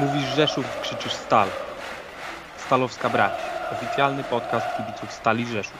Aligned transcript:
Mówisz 0.00 0.34
Rzeszów, 0.36 0.80
krzyczysz 0.80 1.12
Stal. 1.12 1.48
Stalowska 2.56 3.10
Brać. 3.10 3.32
Oficjalny 3.72 4.24
podcast 4.24 4.66
kibiców 4.76 5.12
Stali 5.12 5.46
Rzeszów. 5.46 5.78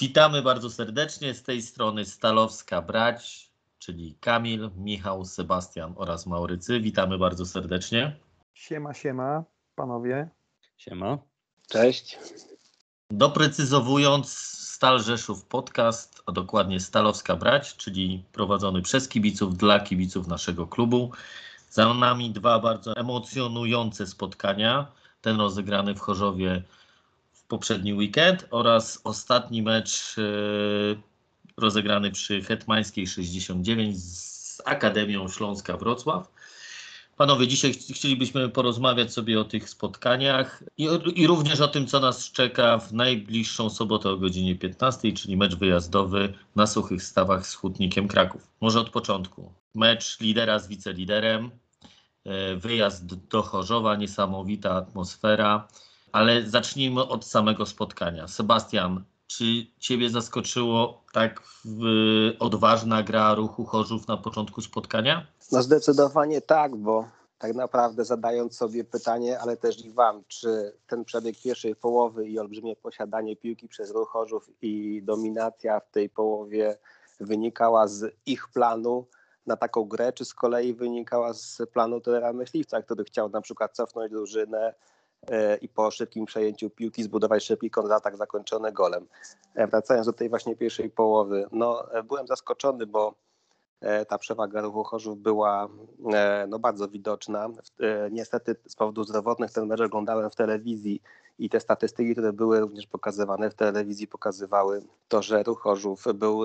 Witamy 0.00 0.42
bardzo 0.42 0.70
serdecznie 0.70 1.34
z 1.34 1.42
tej 1.42 1.62
strony 1.62 2.04
Stalowska 2.04 2.82
Brać, 2.82 3.50
czyli 3.78 4.18
Kamil, 4.20 4.70
Michał, 4.76 5.24
Sebastian 5.24 5.94
oraz 5.96 6.26
Maurycy. 6.26 6.80
Witamy 6.80 7.18
bardzo 7.18 7.46
serdecznie. 7.46 8.16
Siema, 8.54 8.94
siema, 8.94 9.44
panowie. 9.74 10.28
Siema. 10.76 11.18
Cześć. 11.68 12.18
Doprecyzowując, 13.10 14.28
Stal 14.76 15.02
Rzeszów 15.02 15.44
podcast, 15.44 16.22
a 16.26 16.32
dokładnie 16.32 16.80
Stalowska 16.80 17.36
Brać, 17.36 17.76
czyli 17.76 18.24
prowadzony 18.32 18.82
przez 18.82 19.08
kibiców 19.08 19.56
dla 19.56 19.80
kibiców 19.80 20.26
naszego 20.26 20.66
klubu. 20.66 21.10
Za 21.70 21.94
nami 21.94 22.30
dwa 22.30 22.58
bardzo 22.58 22.96
emocjonujące 22.96 24.06
spotkania. 24.06 24.86
Ten 25.20 25.36
rozegrany 25.40 25.94
w 25.94 26.00
Chorzowie 26.00 26.62
w 27.32 27.42
poprzedni 27.42 27.94
weekend 27.94 28.46
oraz 28.50 29.00
ostatni 29.04 29.62
mecz 29.62 30.16
yy, 30.16 30.98
rozegrany 31.56 32.10
przy 32.10 32.42
Hetmańskiej 32.42 33.06
69 33.06 34.02
z 34.02 34.62
Akademią 34.64 35.28
Śląska 35.28 35.76
Wrocław. 35.76 36.30
Panowie, 37.16 37.48
dzisiaj 37.48 37.72
chcielibyśmy 37.72 38.48
porozmawiać 38.48 39.12
sobie 39.12 39.40
o 39.40 39.44
tych 39.44 39.68
spotkaniach 39.68 40.62
i, 40.76 40.88
i, 41.14 41.26
również 41.26 41.60
o 41.60 41.68
tym, 41.68 41.86
co 41.86 42.00
nas 42.00 42.32
czeka 42.32 42.78
w 42.78 42.92
najbliższą 42.92 43.70
sobotę 43.70 44.10
o 44.10 44.16
godzinie 44.16 44.56
15, 44.56 45.12
czyli 45.12 45.36
mecz 45.36 45.56
wyjazdowy 45.56 46.34
na 46.56 46.66
suchych 46.66 47.02
stawach 47.02 47.46
z 47.46 47.54
Hutnikiem 47.54 48.08
Kraków. 48.08 48.50
Może 48.60 48.80
od 48.80 48.90
początku. 48.90 49.52
Mecz 49.74 50.20
lidera 50.20 50.58
z 50.58 50.68
wiceliderem, 50.68 51.50
e, 52.24 52.56
wyjazd 52.56 53.28
do 53.28 53.42
Chorzowa, 53.42 53.96
niesamowita 53.96 54.74
atmosfera, 54.74 55.68
ale 56.12 56.48
zacznijmy 56.48 57.08
od 57.08 57.24
samego 57.24 57.66
spotkania. 57.66 58.28
Sebastian, 58.28 59.04
czy 59.26 59.44
Ciebie 59.78 60.10
zaskoczyło 60.10 61.04
tak 61.12 61.42
odważna 62.38 63.02
gra 63.02 63.34
ruchu 63.34 63.64
Chorzów 63.64 64.08
na 64.08 64.16
początku 64.16 64.60
spotkania? 64.62 65.26
No 65.52 65.62
zdecydowanie 65.62 66.40
tak, 66.40 66.76
bo 66.76 67.04
tak 67.38 67.54
naprawdę 67.54 68.04
zadając 68.04 68.56
sobie 68.56 68.84
pytanie, 68.84 69.40
ale 69.40 69.56
też 69.56 69.84
i 69.84 69.90
Wam, 69.90 70.22
czy 70.28 70.72
ten 70.86 71.04
przebieg 71.04 71.36
pierwszej 71.42 71.76
połowy 71.76 72.28
i 72.28 72.38
olbrzymie 72.38 72.76
posiadanie 72.76 73.36
piłki 73.36 73.68
przez 73.68 73.90
ruch 73.90 74.08
Chorzów 74.08 74.50
i 74.62 75.02
dominacja 75.02 75.80
w 75.80 75.90
tej 75.90 76.10
połowie 76.10 76.78
wynikała 77.20 77.88
z 77.88 78.14
ich 78.26 78.48
planu 78.48 79.06
na 79.46 79.56
taką 79.56 79.84
grę, 79.84 80.12
czy 80.12 80.24
z 80.24 80.34
kolei 80.34 80.74
wynikała 80.74 81.32
z 81.32 81.62
planu 81.72 82.00
trenera 82.00 82.32
myśliwca, 82.32 82.82
który 82.82 83.04
chciał 83.04 83.28
na 83.28 83.40
przykład 83.40 83.72
cofnąć 83.72 84.12
drużynę, 84.12 84.74
i 85.60 85.68
po 85.68 85.90
szybkim 85.90 86.26
przejęciu 86.26 86.70
piłki 86.70 87.02
zbudować 87.02 87.44
szybki 87.44 87.70
kontratak 87.70 88.16
zakończony 88.16 88.72
golem. 88.72 89.06
E, 89.54 89.66
wracając 89.66 90.06
do 90.06 90.12
tej 90.12 90.28
właśnie 90.28 90.56
pierwszej 90.56 90.90
połowy, 90.90 91.46
no 91.52 91.92
e, 91.92 92.02
byłem 92.02 92.26
zaskoczony, 92.26 92.86
bo 92.86 93.14
ta 94.08 94.18
przewaga 94.18 94.60
ruchu 94.60 94.84
Chorzów 94.84 95.18
była 95.18 95.68
no, 96.48 96.58
bardzo 96.58 96.88
widoczna. 96.88 97.48
Niestety 98.10 98.56
z 98.68 98.74
powodów 98.76 99.08
zdrowotnych 99.08 99.52
ten 99.52 99.66
mecz 99.66 99.80
oglądałem 99.80 100.30
w 100.30 100.34
telewizji 100.36 101.02
i 101.38 101.50
te 101.50 101.60
statystyki, 101.60 102.12
które 102.12 102.32
były 102.32 102.60
również 102.60 102.86
pokazywane 102.86 103.50
w 103.50 103.54
telewizji 103.54 104.06
pokazywały 104.06 104.82
to, 105.08 105.22
że 105.22 105.42
ruch 105.42 105.60
Chorzów 105.60 106.04
był 106.14 106.42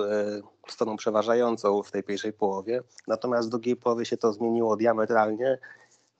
stroną 0.68 0.96
przeważającą 0.96 1.82
w 1.82 1.90
tej 1.90 2.02
pierwszej 2.02 2.32
połowie. 2.32 2.82
Natomiast 3.06 3.48
w 3.48 3.50
drugiej 3.50 3.76
połowie 3.76 4.04
się 4.04 4.16
to 4.16 4.32
zmieniło 4.32 4.76
diametralnie. 4.76 5.58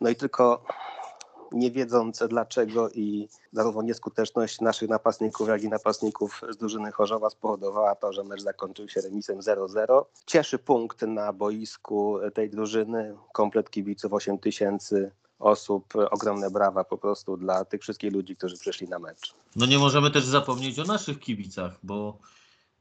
No 0.00 0.10
i 0.10 0.16
tylko 0.16 0.64
nie 1.52 1.70
wiedząc 1.70 2.22
dlaczego 2.28 2.90
i 2.90 3.28
zarówno 3.52 3.82
nieskuteczność 3.82 4.60
naszych 4.60 4.88
napastników, 4.88 5.48
jak 5.48 5.62
i 5.62 5.68
napastników 5.68 6.40
z 6.50 6.56
drużyny 6.56 6.92
Chorzowa 6.92 7.30
spowodowała 7.30 7.94
to, 7.94 8.12
że 8.12 8.24
mecz 8.24 8.42
zakończył 8.42 8.88
się 8.88 9.00
remisem 9.00 9.38
0-0. 9.38 10.04
Cieszy 10.26 10.58
punkt 10.58 11.02
na 11.02 11.32
boisku 11.32 12.18
tej 12.34 12.50
drużyny, 12.50 13.16
komplet 13.32 13.70
kibiców 13.70 14.12
8 14.12 14.38
tysięcy 14.38 15.10
osób, 15.38 15.94
ogromne 16.10 16.50
brawa 16.50 16.84
po 16.84 16.98
prostu 16.98 17.36
dla 17.36 17.64
tych 17.64 17.82
wszystkich 17.82 18.12
ludzi, 18.12 18.36
którzy 18.36 18.56
przyszli 18.56 18.88
na 18.88 18.98
mecz. 18.98 19.34
No 19.56 19.66
nie 19.66 19.78
możemy 19.78 20.10
też 20.10 20.24
zapomnieć 20.24 20.78
o 20.78 20.84
naszych 20.84 21.20
kibicach, 21.20 21.78
bo 21.82 22.18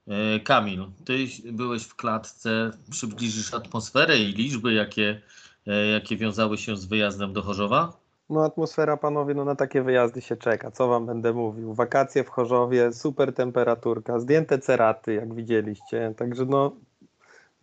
e, 0.07 0.39
Kamil, 0.39 0.85
ty 1.05 1.27
byłeś 1.51 1.83
w 1.83 1.95
klatce, 1.95 2.71
przybliżysz 2.91 3.53
atmosferę 3.53 4.19
i 4.19 4.33
liczby, 4.33 4.73
jakie, 4.73 5.21
e, 5.67 5.87
jakie 5.87 6.17
wiązały 6.17 6.57
się 6.57 6.77
z 6.77 6.85
wyjazdem 6.85 7.33
do 7.33 7.41
Chorzowa? 7.41 8.00
No 8.31 8.43
atmosfera, 8.43 8.97
panowie, 8.97 9.33
no 9.33 9.45
na 9.45 9.55
takie 9.55 9.81
wyjazdy 9.81 10.21
się 10.21 10.37
czeka. 10.37 10.71
Co 10.71 10.87
wam 10.87 11.05
będę 11.05 11.33
mówił? 11.33 11.73
Wakacje 11.73 12.23
w 12.23 12.29
Chorzowie, 12.29 12.93
super 12.93 13.33
temperaturka, 13.33 14.19
zdjęte 14.19 14.59
ceraty, 14.59 15.13
jak 15.13 15.33
widzieliście. 15.33 16.13
Także 16.17 16.45
no 16.45 16.71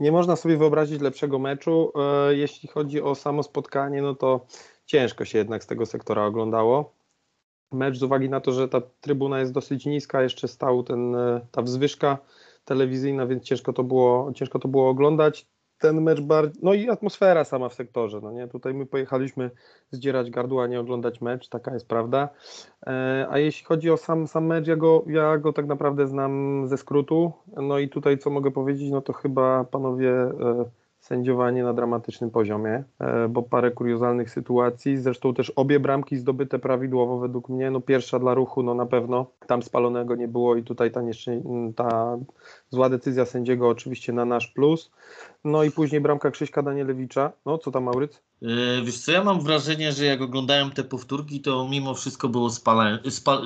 nie 0.01 0.13
można 0.13 0.37
sobie 0.37 0.57
wyobrazić 0.57 1.01
lepszego 1.01 1.39
meczu. 1.39 1.93
E, 1.97 2.35
jeśli 2.35 2.69
chodzi 2.69 3.03
o 3.03 3.15
samo 3.15 3.43
spotkanie, 3.43 4.03
no 4.03 4.15
to 4.15 4.47
ciężko 4.87 5.25
się 5.25 5.39
jednak 5.39 5.65
z 5.65 5.67
tego 5.67 5.87
sektora 5.87 6.27
oglądało. 6.27 6.93
Mecz 7.73 7.99
z 7.99 8.03
uwagi 8.03 8.29
na 8.29 8.41
to, 8.41 8.53
że 8.53 8.69
ta 8.69 8.81
trybuna 9.01 9.41
jest 9.41 9.53
dosyć 9.53 9.87
niska, 9.87 10.23
jeszcze 10.23 10.49
stał 10.49 10.83
ten, 10.83 11.15
e, 11.15 11.41
ta 11.51 11.63
wzwyżka 11.63 12.19
telewizyjna, 12.65 13.27
więc 13.27 13.45
ciężko 13.45 13.73
to 13.73 13.85
było, 13.85 14.33
ciężko 14.35 14.59
to 14.59 14.69
było 14.69 14.89
oglądać 14.89 15.47
ten 15.79 16.03
mecz 16.03 16.21
bardziej, 16.21 16.63
no 16.63 16.75
i 16.75 16.91
atmosfera 16.91 17.45
sama 17.45 17.69
w 17.69 17.75
sektorze, 17.75 18.21
no 18.23 18.33
nie, 18.33 18.49
tutaj 18.49 18.75
my 18.75 18.87
pojechaliśmy 18.87 19.51
zdzierać 19.91 20.31
gardła, 20.31 20.67
nie 20.67 20.81
oglądać 20.81 21.21
mecz, 21.21 21.49
taka 21.49 21.75
jest 21.75 21.89
prawda, 21.89 22.29
e, 22.87 23.27
a 23.31 23.39
jeśli 23.39 23.65
chodzi 23.65 23.91
o 23.91 23.97
sam, 23.97 24.27
sam 24.27 24.47
mecz, 24.47 24.67
ja 24.67 24.77
go, 24.77 25.05
ja 25.07 25.39
go 25.39 25.53
tak 25.53 25.67
naprawdę 25.67 26.07
znam 26.07 26.63
ze 26.67 26.77
skrótu, 26.77 27.33
no 27.57 27.79
i 27.79 27.89
tutaj 27.89 28.19
co 28.19 28.31
mogę 28.31 28.51
powiedzieć, 28.51 28.91
no 28.91 29.01
to 29.01 29.13
chyba 29.13 29.65
panowie 29.65 30.11
e, 30.11 30.65
sędziowanie 31.01 31.63
na 31.65 31.73
dramatycznym 31.73 32.31
poziomie, 32.31 32.85
e, 32.99 33.29
bo 33.29 33.43
parę 33.43 33.71
kuriozalnych 33.71 34.31
sytuacji, 34.31 34.97
zresztą 34.97 35.35
też 35.35 35.51
obie 35.51 35.81
bramki 35.81 36.17
zdobyte 36.17 36.59
prawidłowo 36.59 37.19
według 37.19 37.49
mnie, 37.49 37.71
no 37.71 37.81
pierwsza 37.81 38.19
dla 38.19 38.35
ruchu, 38.35 38.63
no 38.63 38.75
na 38.75 38.87
pewno 38.87 39.27
tam 39.47 39.63
spalonego 39.63 40.17
nie 40.17 40.29
było 40.29 40.57
i 40.57 40.63
tutaj 40.63 40.91
ta, 40.91 41.01
ta 41.77 42.19
zła 42.71 42.89
decyzja 42.89 43.27
sędziego 43.27 43.69
oczywiście 43.69 44.13
na 44.13 44.25
nasz 44.25 44.47
plus, 44.47 44.91
no 45.45 45.65
i 45.65 45.71
później 45.71 46.01
bramka 46.01 46.31
Krzyśka 46.31 46.63
Danielewicza, 46.63 47.33
no 47.47 47.59
co 47.59 47.71
tam 47.71 47.85
Mauryc? 47.85 48.23
Yy, 48.41 48.83
wiesz 48.85 48.99
co, 48.99 49.13
ja 49.13 49.25
mam 49.25 49.41
wrażenie, 49.41 49.93
że 49.93 50.05
jak 50.05 50.21
oglądałem 50.21 50.71
te 50.71 50.85
powtórki, 50.85 51.41
to 51.41 51.69
mimo 51.69 51.95
wszystko 51.95 52.29
było 52.29 52.49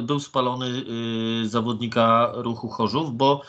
był 0.03 0.21
spalony 0.21 0.69
yy, 0.69 1.49
zawodnika 1.49 2.33
ruchu 2.35 2.69
Chorzów, 2.69 3.12
bo 3.15 3.43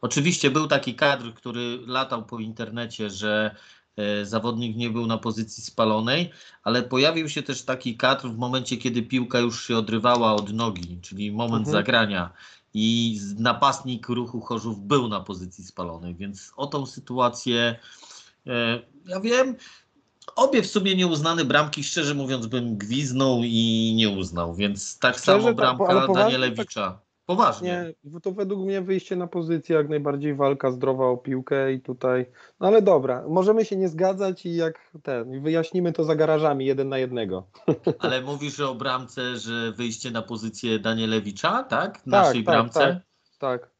Oczywiście 0.00 0.50
był 0.50 0.66
taki 0.66 0.94
kadr, 0.94 1.34
który 1.34 1.78
latał 1.86 2.24
po 2.24 2.38
internecie, 2.38 3.10
że 3.10 3.54
e, 3.96 4.26
zawodnik 4.26 4.76
nie 4.76 4.90
był 4.90 5.06
na 5.06 5.18
pozycji 5.18 5.62
spalonej, 5.62 6.30
ale 6.62 6.82
pojawił 6.82 7.28
się 7.28 7.42
też 7.42 7.62
taki 7.62 7.96
kadr 7.96 8.28
w 8.28 8.38
momencie, 8.38 8.76
kiedy 8.76 9.02
piłka 9.02 9.38
już 9.38 9.66
się 9.66 9.76
odrywała 9.76 10.34
od 10.34 10.52
nogi, 10.52 10.98
czyli 11.02 11.32
moment 11.32 11.66
mhm. 11.66 11.72
zagrania 11.72 12.32
i 12.74 13.20
napastnik 13.38 14.08
ruchu 14.08 14.40
Chorzów 14.40 14.80
był 14.86 15.08
na 15.08 15.20
pozycji 15.20 15.64
spalonej, 15.64 16.14
więc 16.14 16.52
o 16.56 16.66
tą 16.66 16.86
sytuację 16.86 17.78
e, 18.46 18.82
ja 19.06 19.20
wiem, 19.20 19.56
obie 20.36 20.62
w 20.62 20.66
sumie 20.66 20.96
nieuznane 20.96 21.44
bramki, 21.44 21.84
szczerze 21.84 22.14
mówiąc 22.14 22.46
bym 22.46 22.78
gwiznął 22.78 23.40
i 23.44 23.92
nie 23.96 24.08
uznał, 24.08 24.54
więc 24.54 24.98
tak 24.98 25.18
szczerze, 25.18 25.38
samo 25.38 25.46
tak, 25.46 25.56
bramka 25.56 25.94
tak, 25.94 26.12
Danielewicza. 26.14 26.90
Tak 26.90 27.07
Poważnie. 27.28 27.94
Nie, 28.04 28.20
to 28.20 28.32
według 28.32 28.60
mnie 28.60 28.80
wyjście 28.80 29.16
na 29.16 29.26
pozycję, 29.26 29.76
jak 29.76 29.88
najbardziej 29.88 30.34
walka 30.34 30.70
zdrowa 30.70 31.06
o 31.06 31.16
piłkę 31.16 31.72
i 31.72 31.80
tutaj. 31.80 32.26
No 32.60 32.66
ale 32.66 32.82
dobra, 32.82 33.24
możemy 33.28 33.64
się 33.64 33.76
nie 33.76 33.88
zgadzać 33.88 34.46
i 34.46 34.56
jak 34.56 34.90
ten, 35.02 35.42
wyjaśnimy 35.42 35.92
to 35.92 36.04
za 36.04 36.16
garażami 36.16 36.66
jeden 36.66 36.88
na 36.88 36.98
jednego. 36.98 37.46
Ale 37.98 38.22
mówisz 38.22 38.60
o 38.60 38.74
bramce, 38.74 39.36
że 39.36 39.72
wyjście 39.72 40.10
na 40.10 40.22
pozycję 40.22 40.78
Danielewicza, 40.78 41.62
tak? 41.62 41.98
W 41.98 42.02
tak, 42.02 42.06
naszej 42.06 42.44
tak, 42.44 42.54
bramce? 42.54 43.00
Tak, 43.38 43.60
tak. 43.60 43.70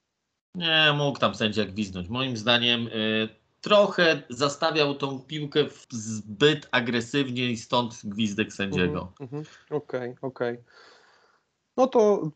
Nie, 0.54 0.92
mógł 0.96 1.18
tam 1.18 1.34
sędzia 1.34 1.64
gwiznąć. 1.64 2.08
Moim 2.08 2.36
zdaniem 2.36 2.86
y, 2.86 3.28
trochę 3.60 4.22
zastawiał 4.30 4.94
tą 4.94 5.20
piłkę 5.20 5.60
zbyt 5.90 6.68
agresywnie 6.70 7.50
i 7.50 7.56
stąd 7.56 8.00
gwizdek 8.04 8.52
sędziego. 8.52 9.12
Mhm, 9.20 9.40
mhm. 9.40 9.44
Okej, 9.70 10.10
okej. 10.10 10.18
Okay, 10.22 10.52
okay. 10.56 10.64
No 11.76 11.86
to 11.86 12.30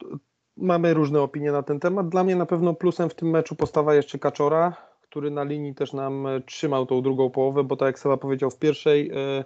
Mamy 0.57 0.95
różne 0.95 1.21
opinie 1.21 1.53
na 1.53 1.63
ten 1.63 1.81
temat. 1.81 2.09
Dla 2.09 2.25
mnie 2.25 2.37
na 2.37 2.47
pewno 2.47 2.75
plusem 2.75 3.11
w 3.11 3.15
tym 3.15 3.31
meczu 3.31 3.57
postawa 3.57 3.95
jeszcze 3.95 4.19
Kaczora, 4.19 4.77
który 5.03 5.31
na 5.31 5.45
linii 5.45 5.75
też 5.75 5.93
nam 5.93 6.27
e, 6.27 6.41
trzymał 6.41 6.87
tą 6.87 7.03
drugą 7.03 7.31
połowę, 7.31 7.65
bo 7.65 7.77
tak 7.77 7.87
jak 7.87 7.99
Seba 7.99 8.17
powiedział 8.17 8.51
w 8.51 8.59
pierwszej, 8.59 9.11
e, 9.11 9.45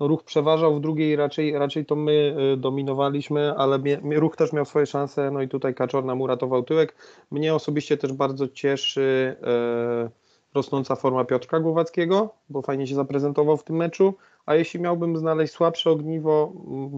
no 0.00 0.08
ruch 0.08 0.24
przeważał, 0.24 0.74
w 0.76 0.80
drugiej 0.80 1.16
raczej, 1.16 1.58
raczej 1.58 1.86
to 1.86 1.96
my 1.96 2.36
y, 2.54 2.56
dominowaliśmy, 2.56 3.54
ale 3.56 3.78
ruch 4.16 4.36
też 4.36 4.52
miał 4.52 4.64
swoje 4.64 4.86
szanse, 4.86 5.30
no 5.30 5.42
i 5.42 5.48
tutaj 5.48 5.74
Kaczor 5.74 6.04
nam 6.04 6.20
uratował 6.20 6.62
tyłek. 6.62 6.94
Mnie 7.30 7.54
osobiście 7.54 7.96
też 7.96 8.12
bardzo 8.12 8.48
cieszy 8.48 9.36
e, 9.42 10.10
rosnąca 10.54 10.96
forma 10.96 11.24
Piotrka 11.24 11.60
Głowackiego, 11.60 12.34
bo 12.48 12.62
fajnie 12.62 12.86
się 12.86 12.94
zaprezentował 12.94 13.56
w 13.56 13.64
tym 13.64 13.76
meczu, 13.76 14.14
a 14.46 14.54
jeśli 14.54 14.80
miałbym 14.80 15.16
znaleźć 15.16 15.52
słabsze 15.52 15.90
ogniwo, 15.90 16.52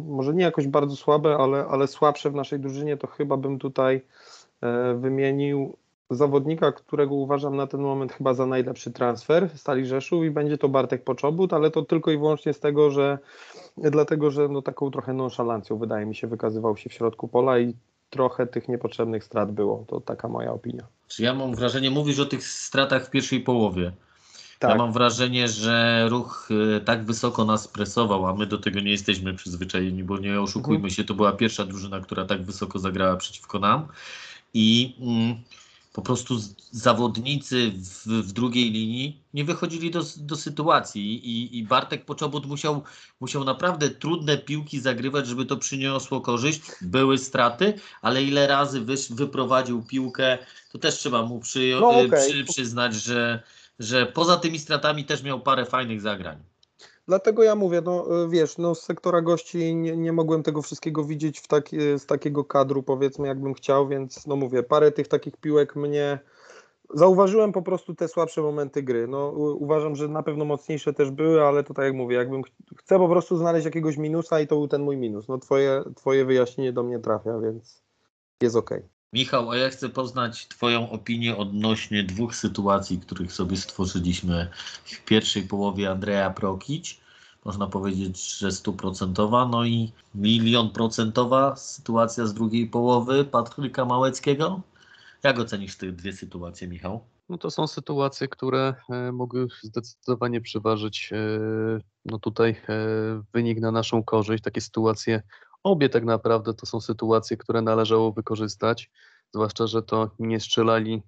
może 0.08 0.34
nie 0.34 0.44
jakoś 0.44 0.66
bardzo 0.66 0.96
słabe, 0.96 1.36
ale, 1.36 1.66
ale 1.66 1.86
słabsze 1.86 2.30
w 2.30 2.34
naszej 2.34 2.60
drużynie, 2.60 2.96
to 2.96 3.06
chyba 3.06 3.36
bym 3.36 3.58
tutaj 3.58 4.00
e, 4.60 4.94
wymienił 4.94 5.76
zawodnika, 6.10 6.72
którego 6.72 7.14
uważam 7.14 7.56
na 7.56 7.66
ten 7.66 7.80
moment 7.80 8.12
chyba 8.12 8.34
za 8.34 8.46
najlepszy 8.46 8.90
transfer 8.90 9.48
Stali 9.54 9.86
Rzeszów 9.86 10.24
i 10.24 10.30
będzie 10.30 10.58
to 10.58 10.68
Bartek 10.68 11.04
Poczobut, 11.04 11.52
ale 11.52 11.70
to 11.70 11.82
tylko 11.82 12.10
i 12.10 12.18
wyłącznie 12.18 12.52
z 12.52 12.60
tego, 12.60 12.90
że 12.90 13.18
dlatego, 13.76 14.30
że 14.30 14.48
no 14.48 14.62
taką 14.62 14.90
trochę 14.90 15.12
nonszalancją 15.12 15.78
wydaje 15.78 16.06
mi 16.06 16.14
się 16.14 16.26
wykazywał 16.26 16.76
się 16.76 16.90
w 16.90 16.92
środku 16.92 17.28
pola 17.28 17.58
i 17.58 17.74
trochę 18.10 18.46
tych 18.46 18.68
niepotrzebnych 18.68 19.24
strat 19.24 19.52
było. 19.52 19.84
To 19.86 20.00
taka 20.00 20.28
moja 20.28 20.52
opinia. 20.52 20.86
Czy 21.08 21.22
ja 21.22 21.34
mam 21.34 21.54
wrażenie, 21.54 21.90
mówisz 21.90 22.18
o 22.18 22.26
tych 22.26 22.44
stratach 22.44 23.06
w 23.06 23.10
pierwszej 23.10 23.40
połowie. 23.40 23.92
Tak. 24.58 24.70
Ja 24.70 24.76
mam 24.76 24.93
wrażenie, 24.93 25.49
że 25.49 26.06
ruch 26.08 26.49
y, 26.50 26.81
tak 26.81 27.05
wysoko 27.05 27.44
nas 27.44 27.69
presował, 27.69 28.26
a 28.26 28.34
my 28.34 28.46
do 28.46 28.58
tego 28.58 28.81
nie 28.81 28.90
jesteśmy 28.90 29.34
przyzwyczajeni, 29.34 30.05
bo 30.05 30.19
nie 30.19 30.40
oszukujmy 30.40 30.76
Mhm. 30.76 30.90
się, 30.94 31.05
to 31.05 31.14
była 31.14 31.32
pierwsza 31.32 31.64
drużyna, 31.64 32.00
która 32.00 32.25
tak 32.25 32.43
wysoko 32.44 32.78
zagrała 32.78 33.16
przeciwko 33.16 33.58
nam. 33.58 33.87
I 34.55 34.96
mm, 35.00 35.37
po 35.93 36.02
prostu 36.02 36.34
zawodnicy 36.70 37.72
w, 37.76 38.06
w 38.06 38.32
drugiej 38.32 38.70
linii 38.70 39.20
nie 39.34 39.44
wychodzili 39.44 39.90
do, 39.90 40.02
do 40.16 40.37
sytuacji 40.37 41.28
i, 41.28 41.58
i 41.58 41.64
Bartek 41.64 42.05
Poczobut 42.05 42.46
musiał, 42.46 42.82
musiał 43.20 43.44
naprawdę 43.44 43.90
trudne 43.90 44.38
piłki 44.38 44.81
zagrywać, 44.81 45.26
żeby 45.26 45.46
to 45.46 45.56
przyniosło 45.56 46.20
korzyść. 46.20 46.60
Były 46.81 47.19
straty, 47.19 47.75
ale 48.02 48.22
ile 48.22 48.46
razy 48.46 48.81
wysz, 48.81 49.12
wyprowadził 49.12 49.82
piłkę, 49.82 50.38
to 50.72 50.78
też 50.78 50.94
trzeba 50.94 51.22
mu 51.22 51.40
przyjo- 51.40 51.81
No, 51.81 52.02
y, 52.02 52.06
okej. 52.06 52.31
przy, 52.31 52.44
przyznać, 52.44 52.94
że, 52.94 53.43
że 53.78 54.06
poza 54.06 54.36
tymi 54.36 54.58
stratami 54.58 55.04
też 55.04 55.22
miał 55.22 55.40
parę 55.40 55.64
fajnych 55.64 56.00
zagrań. 56.00 56.38
Dlatego 57.08 57.42
ja 57.42 57.54
mówię, 57.54 57.80
no 57.84 58.25
y, 58.25 58.28
wiesz, 58.28 58.58
no 58.58 58.75
z 58.75 58.82
sektora 58.82 59.22
gości 59.22 59.75
nie, 59.75 59.96
nie 59.96 60.12
mogłem 60.12 60.42
tego 60.42 60.62
wszystkiego 60.62 61.04
widzieć 61.04 61.40
w 61.40 61.46
taki, 61.48 61.76
z 61.98 62.06
takiego 62.06 62.44
kadru, 62.44 62.82
powiedzmy, 62.82 63.28
jakbym 63.28 63.54
chciał, 63.54 63.88
więc 63.88 64.26
no 64.26 64.36
mówię, 64.36 64.62
parę 64.62 64.92
tych 64.92 65.08
takich 65.08 65.36
piłek 65.36 65.76
mnie. 65.76 66.19
Zauważyłem 66.94 67.52
po 67.52 67.62
prostu 67.62 67.94
te 67.94 68.08
słabsze 68.08 68.42
momenty 68.42 68.82
gry. 68.82 69.08
No, 69.08 69.28
uważam, 69.36 69.96
że 69.96 70.08
na 70.08 70.22
pewno 70.22 70.44
mocniejsze 70.44 70.92
też 70.92 71.10
były, 71.10 71.42
ale 71.42 71.64
to 71.64 71.74
tak 71.74 71.84
jak 71.84 71.94
mówię, 71.94 72.16
jakbym 72.16 72.42
ch- 72.42 72.50
chcę 72.76 72.98
po 72.98 73.08
prostu 73.08 73.36
znaleźć 73.36 73.64
jakiegoś 73.64 73.96
minusa 73.96 74.40
i 74.40 74.46
to 74.46 74.56
był 74.56 74.69
ten 74.69 74.82
mój 74.82 74.96
minus. 74.96 75.28
No 75.28 75.38
twoje, 75.38 75.84
twoje 75.96 76.24
wyjaśnienie 76.24 76.72
do 76.72 76.82
mnie 76.82 76.98
trafia, 76.98 77.38
więc 77.38 77.82
jest 78.42 78.56
okej. 78.56 78.97
Michał, 79.12 79.50
a 79.50 79.56
ja 79.56 79.69
chcę 79.69 79.88
poznać 79.88 80.49
Twoją 80.49 80.90
opinię 80.90 81.37
odnośnie 81.37 82.05
dwóch 82.05 82.37
sytuacji, 82.37 82.99
których 82.99 83.32
sobie 83.32 83.56
stworzyliśmy 83.56 84.49
w 84.84 85.05
pierwszej 85.05 85.43
połowie 85.43 85.90
Andrea 85.90 86.31
Prokić. 86.31 87.00
Można 87.44 87.66
powiedzieć, 87.66 88.38
że 88.38 88.52
stuprocentowa, 88.52 89.49
no 89.49 89.64
i 89.64 89.93
milion 90.14 90.70
procentowa 90.70 91.56
sytuacja 91.56 92.26
z 92.26 92.34
drugiej 92.34 92.66
połowy 92.66 93.25
Patryka 93.25 93.84
Małeckiego. 93.84 94.60
Jak 95.22 95.38
ocenisz 95.38 95.76
te 95.76 95.93
dwie 95.93 96.12
sytuacje, 96.12 96.69
Michał? 96.69 97.05
No 97.28 97.38
to 97.38 97.50
są 97.50 97.66
sytuacje, 97.66 98.28
które 98.28 98.75
e, 98.90 99.12
mogły 99.12 99.46
zdecydowanie 99.62 100.40
przeważyć 100.40 101.10
e, 101.12 101.19
no 102.05 102.19
tutaj 102.19 102.50
e, 102.50 102.76
wynik 103.32 103.60
na 103.60 103.70
naszą 103.70 104.02
korzyść. 104.02 104.44
Takie 104.44 104.60
sytuacje, 104.60 105.22
obie 105.69 105.88
tak 105.88 106.05
naprawdę 106.05 106.55
to 106.55 106.67
są 106.67 106.81
sytuacje, 106.81 107.37
które 107.37 107.62
należało 107.62 108.12
wykorzystać, 108.12 108.91
zwłaszcza, 109.35 109.67
że 109.67 109.82
to 109.82 110.11
nie 110.19 110.41
strzelali 110.41 111.03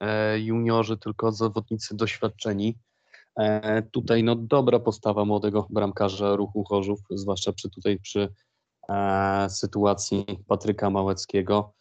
e, 0.00 0.40
juniorzy, 0.40 0.96
tylko 0.96 1.32
zawodnicy 1.32 1.96
doświadczeni. 1.96 2.78
E, 3.38 3.82
Tutaj 3.82 4.22
no 4.24 4.36
dobra 4.36 4.80
postawa 4.80 5.24
młodego 5.24 5.66
bramkarza 5.70 6.36
ruchu 6.36 6.64
Chorzów, 6.64 7.00
zwłaszcza 7.10 7.52
przy 7.52 7.70
tutaj 7.70 7.98
przy 7.98 8.28
e, 8.88 9.46
sytuacji 9.50 10.24
Patryka 10.46 10.90
Małeckiego. 10.90 11.72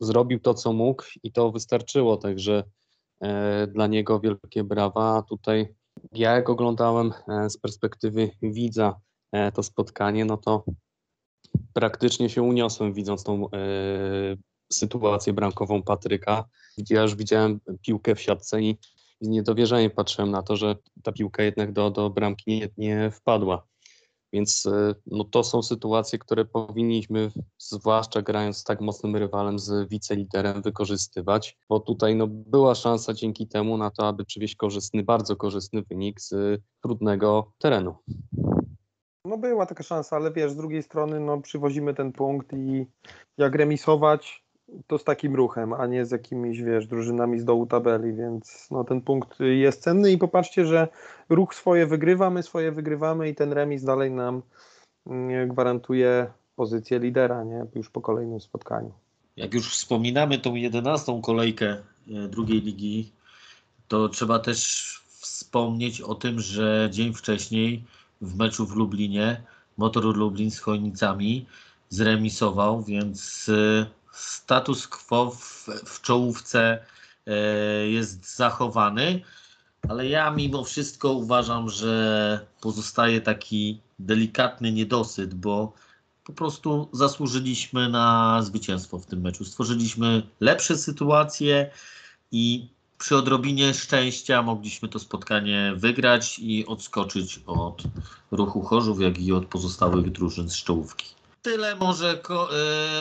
Zrobił 0.00 0.40
to, 0.40 0.54
co 0.54 0.72
mógł 0.72 1.04
i 1.22 1.32
to 1.32 1.52
wystarczyło, 1.52 2.16
także 2.16 2.64
dla 3.68 3.86
niego 3.86 4.20
wielkie 4.20 4.64
brawa. 4.64 5.22
Tutaj 5.28 5.74
ja 6.12 6.32
jak 6.32 6.48
oglądałem 6.48 7.12
z 7.48 7.58
perspektywy 7.58 8.30
widza 8.42 9.00
to 9.54 9.62
spotkanie, 9.62 10.24
no 10.24 10.36
to 10.36 10.64
praktycznie 11.72 12.28
się 12.28 12.42
uniosłem 12.42 12.92
widząc 12.92 13.24
tą 13.24 13.50
e, 13.50 13.56
sytuację 14.72 15.32
bramkową 15.32 15.82
Patryka. 15.82 16.44
Ja 16.90 17.02
już 17.02 17.14
widziałem 17.14 17.60
piłkę 17.82 18.14
w 18.14 18.20
siatce 18.20 18.62
i 18.62 18.78
z 19.20 19.28
niedowierzaniem 19.28 19.90
patrzyłem 19.90 20.30
na 20.30 20.42
to, 20.42 20.56
że 20.56 20.76
ta 21.02 21.12
piłka 21.12 21.42
jednak 21.42 21.72
do, 21.72 21.90
do 21.90 22.10
bramki 22.10 22.50
nie, 22.50 22.68
nie 22.78 23.10
wpadła. 23.10 23.66
Więc 24.32 24.66
e, 24.66 24.94
no, 25.06 25.24
to 25.24 25.44
są 25.44 25.62
sytuacje, 25.62 26.18
które 26.18 26.44
powinniśmy, 26.44 27.30
zwłaszcza 27.58 28.22
grając 28.22 28.56
z 28.56 28.64
tak 28.64 28.80
mocnym 28.80 29.16
rywalem, 29.16 29.58
z 29.58 29.88
wiceliderem, 29.88 30.62
wykorzystywać, 30.62 31.58
bo 31.68 31.80
tutaj 31.80 32.16
no, 32.16 32.26
była 32.26 32.74
szansa 32.74 33.14
dzięki 33.14 33.48
temu 33.48 33.78
na 33.78 33.90
to, 33.90 34.08
aby 34.08 34.24
przywieźć 34.24 34.56
korzystny, 34.56 35.02
bardzo 35.02 35.36
korzystny 35.36 35.82
wynik 35.82 36.20
z 36.20 36.60
trudnego 36.82 37.52
terenu. 37.58 37.94
No 39.26 39.38
była 39.38 39.66
taka 39.66 39.82
szansa, 39.82 40.16
ale 40.16 40.32
wiesz, 40.32 40.50
z 40.50 40.56
drugiej 40.56 40.82
strony 40.82 41.20
no 41.20 41.40
przywozimy 41.40 41.94
ten 41.94 42.12
punkt 42.12 42.52
i 42.52 42.86
jak 43.38 43.54
remisować, 43.54 44.46
to 44.86 44.98
z 44.98 45.04
takim 45.04 45.34
ruchem, 45.34 45.72
a 45.72 45.86
nie 45.86 46.06
z 46.06 46.10
jakimiś, 46.10 46.62
wiesz, 46.62 46.86
drużynami 46.86 47.40
z 47.40 47.44
dołu 47.44 47.66
tabeli, 47.66 48.12
więc 48.12 48.68
no 48.70 48.84
ten 48.84 49.00
punkt 49.00 49.40
jest 49.40 49.82
cenny 49.82 50.12
i 50.12 50.18
popatrzcie, 50.18 50.66
że 50.66 50.88
ruch 51.28 51.54
swoje 51.54 51.86
wygrywa, 51.86 52.30
my 52.30 52.42
swoje 52.42 52.72
wygrywamy 52.72 53.28
i 53.28 53.34
ten 53.34 53.52
remis 53.52 53.84
dalej 53.84 54.10
nam 54.10 54.42
mm, 55.06 55.48
gwarantuje 55.48 56.26
pozycję 56.56 56.98
lidera, 56.98 57.44
nie? 57.44 57.66
Już 57.74 57.90
po 57.90 58.00
kolejnym 58.00 58.40
spotkaniu. 58.40 58.92
Jak 59.36 59.54
już 59.54 59.72
wspominamy 59.72 60.38
tą 60.38 60.54
jedenastą 60.54 61.22
kolejkę 61.22 61.66
e, 61.66 61.82
drugiej 62.28 62.60
ligi, 62.60 63.12
to 63.88 64.08
trzeba 64.08 64.38
też 64.38 64.92
wspomnieć 65.08 66.00
o 66.00 66.14
tym, 66.14 66.40
że 66.40 66.88
dzień 66.92 67.14
wcześniej 67.14 67.84
w 68.20 68.36
meczu 68.36 68.66
w 68.66 68.76
Lublinie 68.76 69.42
Motor 69.76 70.16
Lublin 70.16 70.50
z 70.50 70.58
Chojnicami 70.58 71.46
zremisował, 71.88 72.82
więc 72.82 73.48
e, 73.48 73.86
status 74.12 74.88
quo 74.88 75.30
w, 75.30 75.68
w 75.86 76.00
czołówce 76.00 76.78
e, 77.26 77.32
jest 77.88 78.36
zachowany, 78.36 79.22
ale 79.88 80.08
ja 80.08 80.30
mimo 80.30 80.64
wszystko 80.64 81.12
uważam, 81.12 81.70
że 81.70 82.46
pozostaje 82.60 83.20
taki 83.20 83.80
delikatny 83.98 84.72
niedosyt, 84.72 85.34
bo 85.34 85.72
po 86.24 86.32
prostu 86.32 86.88
zasłużyliśmy 86.92 87.88
na 87.88 88.38
zwycięstwo 88.42 88.98
w 88.98 89.06
tym 89.06 89.20
meczu. 89.20 89.44
Stworzyliśmy 89.44 90.22
lepsze 90.40 90.76
sytuacje 90.78 91.70
i 92.32 92.68
przy 92.98 93.16
odrobinie 93.16 93.74
szczęścia 93.74 94.42
mogliśmy 94.42 94.88
to 94.88 94.98
spotkanie 94.98 95.72
wygrać 95.76 96.38
i 96.38 96.66
odskoczyć 96.66 97.40
od 97.46 97.82
ruchu 98.30 98.62
Chorzów, 98.62 99.00
jak 99.00 99.18
i 99.18 99.32
od 99.32 99.46
pozostałych 99.46 100.10
drużyn 100.12 100.50
z 100.50 100.56
czołówki. 100.64 101.06
Tyle 101.42 101.76
może 101.76 102.20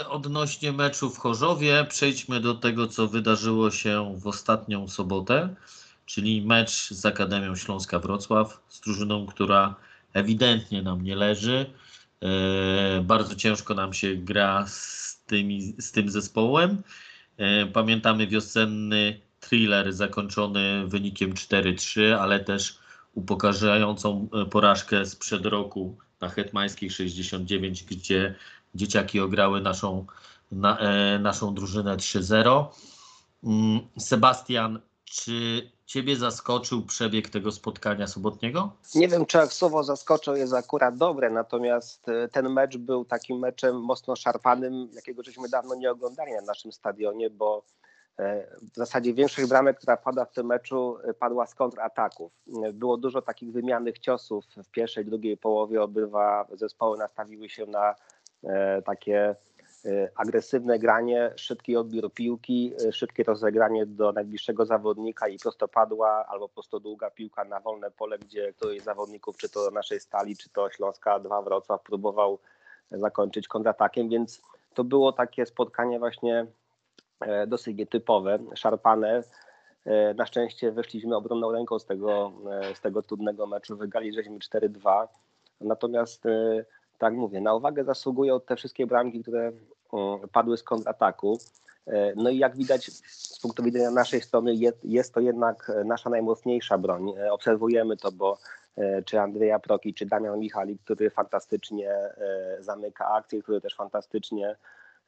e, 0.01 0.09
odnośnie 0.09 0.71
meczu 0.71 1.09
w 1.09 1.17
Chorzowie. 1.17 1.85
Przejdźmy 1.89 2.39
do 2.39 2.53
tego, 2.53 2.87
co 2.87 3.07
wydarzyło 3.07 3.71
się 3.71 4.15
w 4.17 4.27
ostatnią 4.27 4.87
sobotę, 4.87 5.55
czyli 6.05 6.41
mecz 6.41 6.89
z 6.93 7.05
Akademią 7.05 7.55
Śląska 7.55 7.99
Wrocław, 7.99 8.61
z 8.69 8.81
drużyną, 8.81 9.25
która 9.25 9.75
ewidentnie 10.13 10.81
nam 10.81 11.01
nie 11.03 11.15
leży. 11.15 11.65
E, 12.21 13.01
Bardzo 13.01 13.35
ciężko 13.35 13.73
nam 13.73 13.93
się 13.93 14.15
gra 14.15 14.67
z, 14.67 15.19
tymi, 15.27 15.75
z 15.79 15.91
tym 15.91 16.09
zespołem. 16.09 16.83
E, 17.37 17.65
Pamiętamy 17.65 18.27
wiosenny 18.27 19.24
thriller 19.49 19.93
zakończony 19.93 20.87
wynikiem 20.87 21.33
4-3, 21.33 22.01
ale 22.19 22.39
też 22.39 22.79
upokarzającą 23.13 24.27
e, 24.33 24.45
porażkę 24.45 25.05
sprzed 25.05 25.45
roku 25.45 25.97
na 26.21 26.29
Hetmańskiej 26.29 26.89
69, 26.89 27.83
gdzie 27.83 28.35
dzieciaki 28.75 29.19
ograły 29.19 29.61
naszą, 29.61 30.05
na, 30.51 30.79
e, 30.79 31.19
naszą 31.19 31.53
drużynę 31.53 31.97
3-0. 31.97 32.65
Mm, 33.43 33.79
Sebastian, 33.97 34.79
czy 35.05 35.69
Ciebie 35.85 36.15
zaskoczył 36.15 36.81
przebieg 36.81 37.29
tego 37.29 37.51
spotkania 37.51 38.07
sobotniego? 38.07 38.71
Nie 38.95 39.07
wiem, 39.07 39.25
czy 39.25 39.37
słowo 39.47 39.83
zaskoczył 39.83 40.35
jest 40.35 40.53
akurat 40.53 40.97
dobre, 40.97 41.29
natomiast 41.29 42.09
e, 42.09 42.27
ten 42.27 42.49
mecz 42.49 42.77
był 42.77 43.05
takim 43.05 43.39
meczem 43.39 43.81
mocno 43.81 44.15
szarpanym, 44.15 44.89
jakiego 44.93 45.23
żeśmy 45.23 45.49
dawno 45.49 45.75
nie 45.75 45.91
oglądali 45.91 46.31
na 46.31 46.41
naszym 46.41 46.71
stadionie, 46.71 47.29
bo 47.29 47.65
w 48.73 48.75
zasadzie 48.75 49.13
większość 49.13 49.49
bramek, 49.49 49.77
która 49.77 49.97
padła 49.97 50.25
w 50.25 50.31
tym 50.31 50.45
meczu, 50.45 50.97
padła 51.19 51.45
z 51.45 51.55
kontrataków. 51.55 52.31
Było 52.73 52.97
dużo 52.97 53.21
takich 53.21 53.51
wymiannych 53.51 53.99
ciosów 53.99 54.45
w 54.63 54.71
pierwszej, 54.71 55.05
drugiej 55.05 55.37
połowie. 55.37 55.81
Obydwa 55.81 56.47
zespoły 56.53 56.97
nastawiły 56.97 57.49
się 57.49 57.65
na 57.65 57.95
takie 58.85 59.35
agresywne 60.15 60.79
granie, 60.79 61.31
szybki 61.35 61.77
odbiór 61.77 62.13
piłki, 62.13 62.73
szybkie 62.91 63.23
rozegranie 63.23 63.85
do 63.85 64.11
najbliższego 64.11 64.65
zawodnika 64.65 65.27
i 65.27 65.37
prostopadła 65.37 66.25
albo 66.25 66.49
długa 66.81 67.09
piłka 67.09 67.45
na 67.45 67.59
wolne 67.59 67.91
pole, 67.91 68.19
gdzie 68.19 68.53
któryś 68.53 68.81
z 68.81 68.83
zawodników, 68.83 69.37
czy 69.37 69.49
to 69.49 69.71
naszej 69.71 69.99
Stali, 69.99 70.37
czy 70.37 70.49
to 70.49 70.69
Śląska 70.69 71.19
2 71.19 71.41
Wrocław 71.41 71.83
próbował 71.83 72.39
zakończyć 72.91 73.47
kontratakiem, 73.47 74.09
więc 74.09 74.41
to 74.73 74.83
było 74.83 75.11
takie 75.11 75.45
spotkanie 75.45 75.99
właśnie 75.99 76.39
e, 76.39 76.47
dosyć 77.47 77.77
nietypowe, 77.77 78.39
szarpane. 78.55 79.23
E, 79.85 80.13
na 80.13 80.25
szczęście 80.25 80.71
wyszliśmy 80.71 81.15
obronną 81.15 81.51
ręką 81.51 81.79
z 81.79 81.85
tego, 81.85 82.31
e, 82.51 82.75
z 82.75 82.81
tego 82.81 83.01
trudnego 83.01 83.47
meczu, 83.47 83.77
wygrali 83.77 84.13
żeśmy 84.13 84.39
4-2. 84.39 85.07
Natomiast 85.61 86.23
tak 86.97 87.13
mówię, 87.13 87.41
na 87.41 87.53
uwagę 87.53 87.83
zasługują 87.83 88.39
te 88.39 88.55
wszystkie 88.55 88.87
bramki, 88.87 89.21
które 89.21 89.51
padły 90.31 90.57
z 90.57 90.63
kontrataku. 90.63 91.39
No 92.15 92.29
i 92.29 92.37
jak 92.37 92.57
widać 92.57 92.85
z 93.07 93.39
punktu 93.39 93.63
widzenia 93.63 93.91
naszej 93.91 94.21
strony 94.21 94.55
jest, 94.83 95.13
to 95.13 95.19
jednak 95.19 95.71
nasza 95.85 96.09
najmocniejsza 96.09 96.77
broń. 96.77 97.13
Obserwujemy 97.31 97.97
to, 97.97 98.11
bo 98.11 98.37
E, 98.77 99.03
czy 99.03 99.19
Andrzeja 99.19 99.59
Proki, 99.59 99.93
czy 99.93 100.05
Damian 100.05 100.39
Michalik, 100.39 100.81
który 100.81 101.09
fantastycznie 101.09 101.91
e, 101.91 102.57
zamyka 102.59 103.07
akcję, 103.07 103.43
który 103.43 103.61
też 103.61 103.75
fantastycznie 103.75 104.55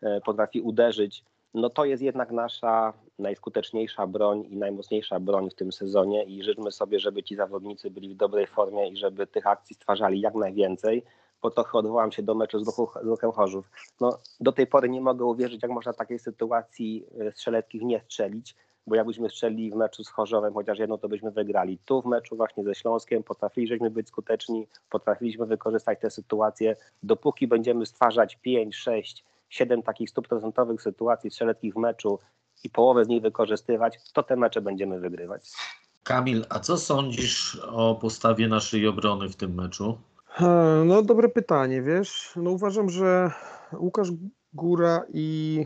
e, 0.02 0.22
potrafi 0.22 0.62
uderzyć. 0.62 1.24
No 1.58 1.70
to 1.70 1.86
jest 1.86 2.04
jednak 2.04 2.32
nasza 2.32 2.94
najskuteczniejsza 3.20 4.08
broń 4.08 4.46
i 4.50 4.58
najmocniejsza 4.58 5.20
broń 5.20 5.50
w 5.50 5.56
tym 5.56 5.72
sezonie 5.72 6.24
i 6.24 6.44
życzmy 6.44 6.72
sobie, 6.72 7.00
żeby 7.00 7.24
ci 7.24 7.36
zawodnicy 7.36 7.92
byli 7.92 8.14
w 8.14 8.18
dobrej 8.18 8.48
formie 8.48 8.90
i 8.90 8.98
żeby 8.98 9.28
tych 9.28 9.48
akcji 9.48 9.76
stwarzali 9.76 10.22
jak 10.22 10.36
najwięcej. 10.36 11.04
Po 11.42 11.52
trochę 11.52 11.78
odwołam 11.78 12.12
się 12.12 12.24
do 12.24 12.36
meczu 12.36 12.60
z, 12.60 12.78
Ruchem 12.96 13.32
Chorzów. 13.32 13.70
No, 14.02 14.18
do 14.40 14.52
tej 14.52 14.68
pory 14.68 14.90
nie 14.90 15.02
mogę 15.02 15.26
uwierzyć, 15.26 15.64
jak 15.64 15.72
można 15.72 15.94
takiej 15.94 16.20
sytuacji 16.20 17.06
strzeleckich 17.32 17.82
nie 17.82 18.00
strzelić 18.00 18.56
bo 18.88 18.96
jakbyśmy 18.96 19.30
strzelili 19.30 19.72
w 19.72 19.76
meczu 19.76 20.04
z 20.04 20.10
Chorzowem 20.10 20.54
chociaż 20.54 20.80
jedno, 20.80 20.98
to 20.98 21.10
byśmy 21.10 21.32
wygrali. 21.32 21.78
Tu 21.86 22.02
w 22.02 22.06
meczu 22.06 22.36
właśnie 22.36 22.64
ze 22.64 22.76
Śląskiem 22.76 23.24
potrafiliśmy 23.24 23.90
być 23.90 24.08
skuteczni, 24.08 24.68
potrafiliśmy 24.90 25.46
wykorzystać 25.46 26.00
tę 26.00 26.10
sytuację. 26.10 26.76
Dopóki 27.04 27.48
będziemy 27.48 27.86
stwarzać 27.86 28.36
5, 28.36 28.76
6, 28.76 29.26
7 29.50 29.84
takich 29.84 30.10
stuprocentowych 30.10 30.82
sytuacji 30.82 31.32
strzeleckich 31.32 31.74
w 31.74 31.78
meczu 31.78 32.20
i 32.64 32.70
połowę 32.70 33.06
z 33.06 33.08
nich 33.08 33.22
wykorzystywać, 33.22 33.98
to 34.14 34.24
te 34.24 34.36
mecze 34.36 34.62
będziemy 34.62 35.00
wygrywać. 35.00 35.52
Kamil, 36.04 36.46
a 36.50 36.60
co 36.60 36.78
sądzisz 36.78 37.62
o 37.72 37.96
postawie 37.96 38.48
naszej 38.48 38.88
obrony 38.88 39.30
w 39.30 39.36
tym 39.36 39.56
meczu? 39.56 39.98
No, 40.86 41.02
dobre 41.02 41.30
pytanie, 41.30 41.82
wiesz. 41.82 42.34
No, 42.36 42.52
uważam, 42.52 42.90
że 42.90 43.32
Łukasz 43.80 44.10
Góra 44.54 45.04
i 45.14 45.66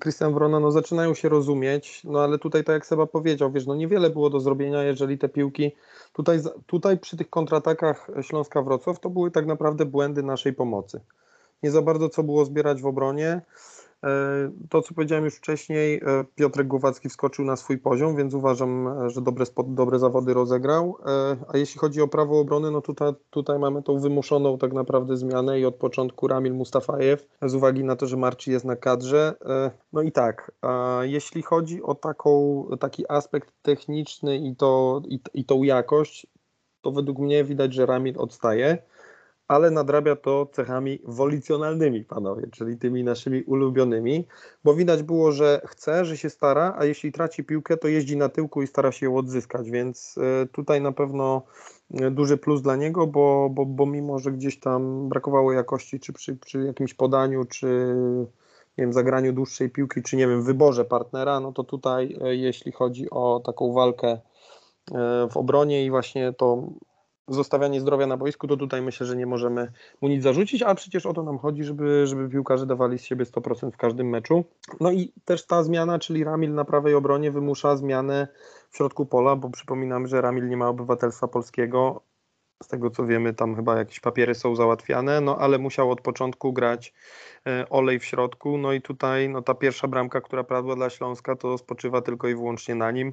Krystian 0.00 0.28
mm, 0.28 0.38
Wrona 0.38 0.60
no, 0.60 0.70
zaczynają 0.70 1.14
się 1.14 1.28
rozumieć, 1.28 2.04
no 2.04 2.20
ale 2.20 2.38
tutaj, 2.38 2.64
tak 2.64 2.74
jak 2.74 2.86
Seba 2.86 3.06
powiedział, 3.06 3.52
wiesz, 3.52 3.66
no 3.66 3.74
niewiele 3.74 4.10
było 4.10 4.30
do 4.30 4.40
zrobienia, 4.40 4.82
jeżeli 4.82 5.18
te 5.18 5.28
piłki, 5.28 5.72
tutaj, 6.12 6.40
tutaj 6.66 6.98
przy 6.98 7.16
tych 7.16 7.30
kontratakach 7.30 8.10
Śląska-Wrocław 8.20 9.00
to 9.00 9.10
były 9.10 9.30
tak 9.30 9.46
naprawdę 9.46 9.84
błędy 9.84 10.22
naszej 10.22 10.52
pomocy. 10.52 11.00
Nie 11.62 11.70
za 11.70 11.82
bardzo 11.82 12.08
co 12.08 12.22
było 12.22 12.44
zbierać 12.44 12.82
w 12.82 12.86
obronie, 12.86 13.42
E, 14.04 14.50
to, 14.68 14.82
co 14.82 14.94
powiedziałem 14.94 15.24
już 15.24 15.34
wcześniej, 15.34 16.00
e, 16.06 16.24
Piotrek 16.34 16.66
Głowacki 16.66 17.08
wskoczył 17.08 17.44
na 17.44 17.56
swój 17.56 17.78
poziom, 17.78 18.16
więc 18.16 18.34
uważam, 18.34 18.88
e, 18.88 19.10
że 19.10 19.20
dobre, 19.20 19.44
dobre 19.66 19.98
zawody 19.98 20.34
rozegrał. 20.34 20.98
A 21.48 21.56
jeśli 21.56 21.80
chodzi 21.80 22.02
o 22.02 22.08
prawo 22.08 22.40
obrony, 22.40 22.70
no 22.70 22.80
tutaj, 22.80 23.12
tutaj 23.30 23.58
mamy 23.58 23.82
tą 23.82 23.98
wymuszoną 23.98 24.58
tak 24.58 24.72
naprawdę 24.72 25.16
zmianę 25.16 25.60
i 25.60 25.64
od 25.64 25.74
początku 25.74 26.28
Ramil 26.28 26.54
Mustafajew, 26.54 27.26
z 27.42 27.54
uwagi 27.54 27.84
na 27.84 27.96
to, 27.96 28.06
że 28.06 28.16
Marci 28.16 28.50
jest 28.50 28.64
na 28.64 28.76
kadrze. 28.76 29.34
No 29.92 30.02
i 30.02 30.12
tak, 30.12 30.52
jeśli 31.00 31.42
chodzi 31.42 31.82
o 31.82 31.94
taką, 31.94 32.64
taki 32.80 33.04
aspekt 33.08 33.54
techniczny 33.62 34.38
i, 34.38 34.56
to, 34.56 35.02
i, 35.08 35.20
i 35.34 35.44
tą 35.44 35.62
jakość, 35.62 36.26
to 36.80 36.90
według 36.90 37.18
mnie 37.18 37.44
widać, 37.44 37.74
że 37.74 37.86
Ramil 37.86 38.14
odstaje 38.18 38.78
ale 39.48 39.70
nadrabia 39.70 40.16
to 40.16 40.46
cechami 40.52 40.98
wolicjonalnymi, 41.04 42.04
panowie, 42.04 42.46
czyli 42.52 42.78
tymi 42.78 43.04
naszymi 43.04 43.42
ulubionymi, 43.42 44.26
bo 44.64 44.74
widać 44.74 45.02
było, 45.02 45.32
że 45.32 45.60
chce, 45.66 46.04
że 46.04 46.16
się 46.16 46.30
stara, 46.30 46.74
a 46.78 46.84
jeśli 46.84 47.12
traci 47.12 47.44
piłkę, 47.44 47.76
to 47.76 47.88
jeździ 47.88 48.16
na 48.16 48.28
tyłku 48.28 48.62
i 48.62 48.66
stara 48.66 48.92
się 48.92 49.06
ją 49.06 49.16
odzyskać, 49.16 49.70
więc 49.70 50.18
e, 50.18 50.46
tutaj 50.46 50.80
na 50.80 50.92
pewno 50.92 51.42
e, 51.94 52.10
duży 52.10 52.36
plus 52.36 52.62
dla 52.62 52.76
niego, 52.76 53.06
bo, 53.06 53.50
bo, 53.50 53.66
bo 53.66 53.86
mimo, 53.86 54.18
że 54.18 54.32
gdzieś 54.32 54.60
tam 54.60 55.08
brakowało 55.08 55.52
jakości, 55.52 56.00
czy 56.00 56.12
przy, 56.12 56.36
przy 56.36 56.64
jakimś 56.64 56.94
podaniu, 56.94 57.44
czy 57.44 57.96
nie 58.78 58.84
wiem, 58.84 58.92
zagraniu 58.92 59.32
dłuższej 59.32 59.70
piłki, 59.70 60.02
czy 60.02 60.16
nie 60.16 60.28
wiem, 60.28 60.42
wyborze 60.42 60.84
partnera, 60.84 61.40
no 61.40 61.52
to 61.52 61.64
tutaj, 61.64 62.18
e, 62.20 62.36
jeśli 62.36 62.72
chodzi 62.72 63.10
o 63.10 63.40
taką 63.46 63.72
walkę 63.72 64.18
w 65.30 65.36
obronie 65.36 65.84
i 65.84 65.90
właśnie 65.90 66.32
to 66.32 66.68
zostawianie 67.28 67.80
zdrowia 67.80 68.06
na 68.06 68.16
boisku, 68.16 68.46
to 68.46 68.56
tutaj 68.56 68.82
myślę, 68.82 69.06
że 69.06 69.16
nie 69.16 69.26
możemy 69.26 69.72
mu 70.00 70.08
nic 70.08 70.22
zarzucić, 70.22 70.62
a 70.62 70.74
przecież 70.74 71.06
o 71.06 71.12
to 71.12 71.22
nam 71.22 71.38
chodzi, 71.38 71.64
żeby, 71.64 72.06
żeby 72.06 72.28
piłkarze 72.28 72.66
dawali 72.66 72.98
z 72.98 73.04
siebie 73.04 73.24
100% 73.24 73.70
w 73.70 73.76
każdym 73.76 74.08
meczu. 74.08 74.44
No 74.80 74.92
i 74.92 75.12
też 75.24 75.46
ta 75.46 75.62
zmiana, 75.62 75.98
czyli 75.98 76.24
Ramil 76.24 76.54
na 76.54 76.64
prawej 76.64 76.94
obronie 76.94 77.30
wymusza 77.30 77.76
zmianę 77.76 78.28
w 78.70 78.76
środku 78.76 79.06
pola, 79.06 79.36
bo 79.36 79.50
przypominam, 79.50 80.06
że 80.06 80.20
Ramil 80.20 80.48
nie 80.48 80.56
ma 80.56 80.68
obywatelstwa 80.68 81.28
polskiego. 81.28 82.02
Z 82.62 82.68
tego 82.68 82.90
co 82.90 83.06
wiemy, 83.06 83.34
tam 83.34 83.56
chyba 83.56 83.78
jakieś 83.78 84.00
papiery 84.00 84.34
są 84.34 84.56
załatwiane, 84.56 85.20
no 85.20 85.38
ale 85.38 85.58
musiał 85.58 85.90
od 85.90 86.00
początku 86.00 86.52
grać 86.52 86.94
e, 87.46 87.68
olej 87.70 87.98
w 87.98 88.04
środku. 88.04 88.58
No 88.58 88.72
i 88.72 88.82
tutaj 88.82 89.28
no, 89.28 89.42
ta 89.42 89.54
pierwsza 89.54 89.88
bramka, 89.88 90.20
która 90.20 90.44
padła 90.44 90.76
dla 90.76 90.90
Śląska, 90.90 91.36
to 91.36 91.58
spoczywa 91.58 92.02
tylko 92.02 92.28
i 92.28 92.34
wyłącznie 92.34 92.74
na 92.74 92.90
nim. 92.90 93.12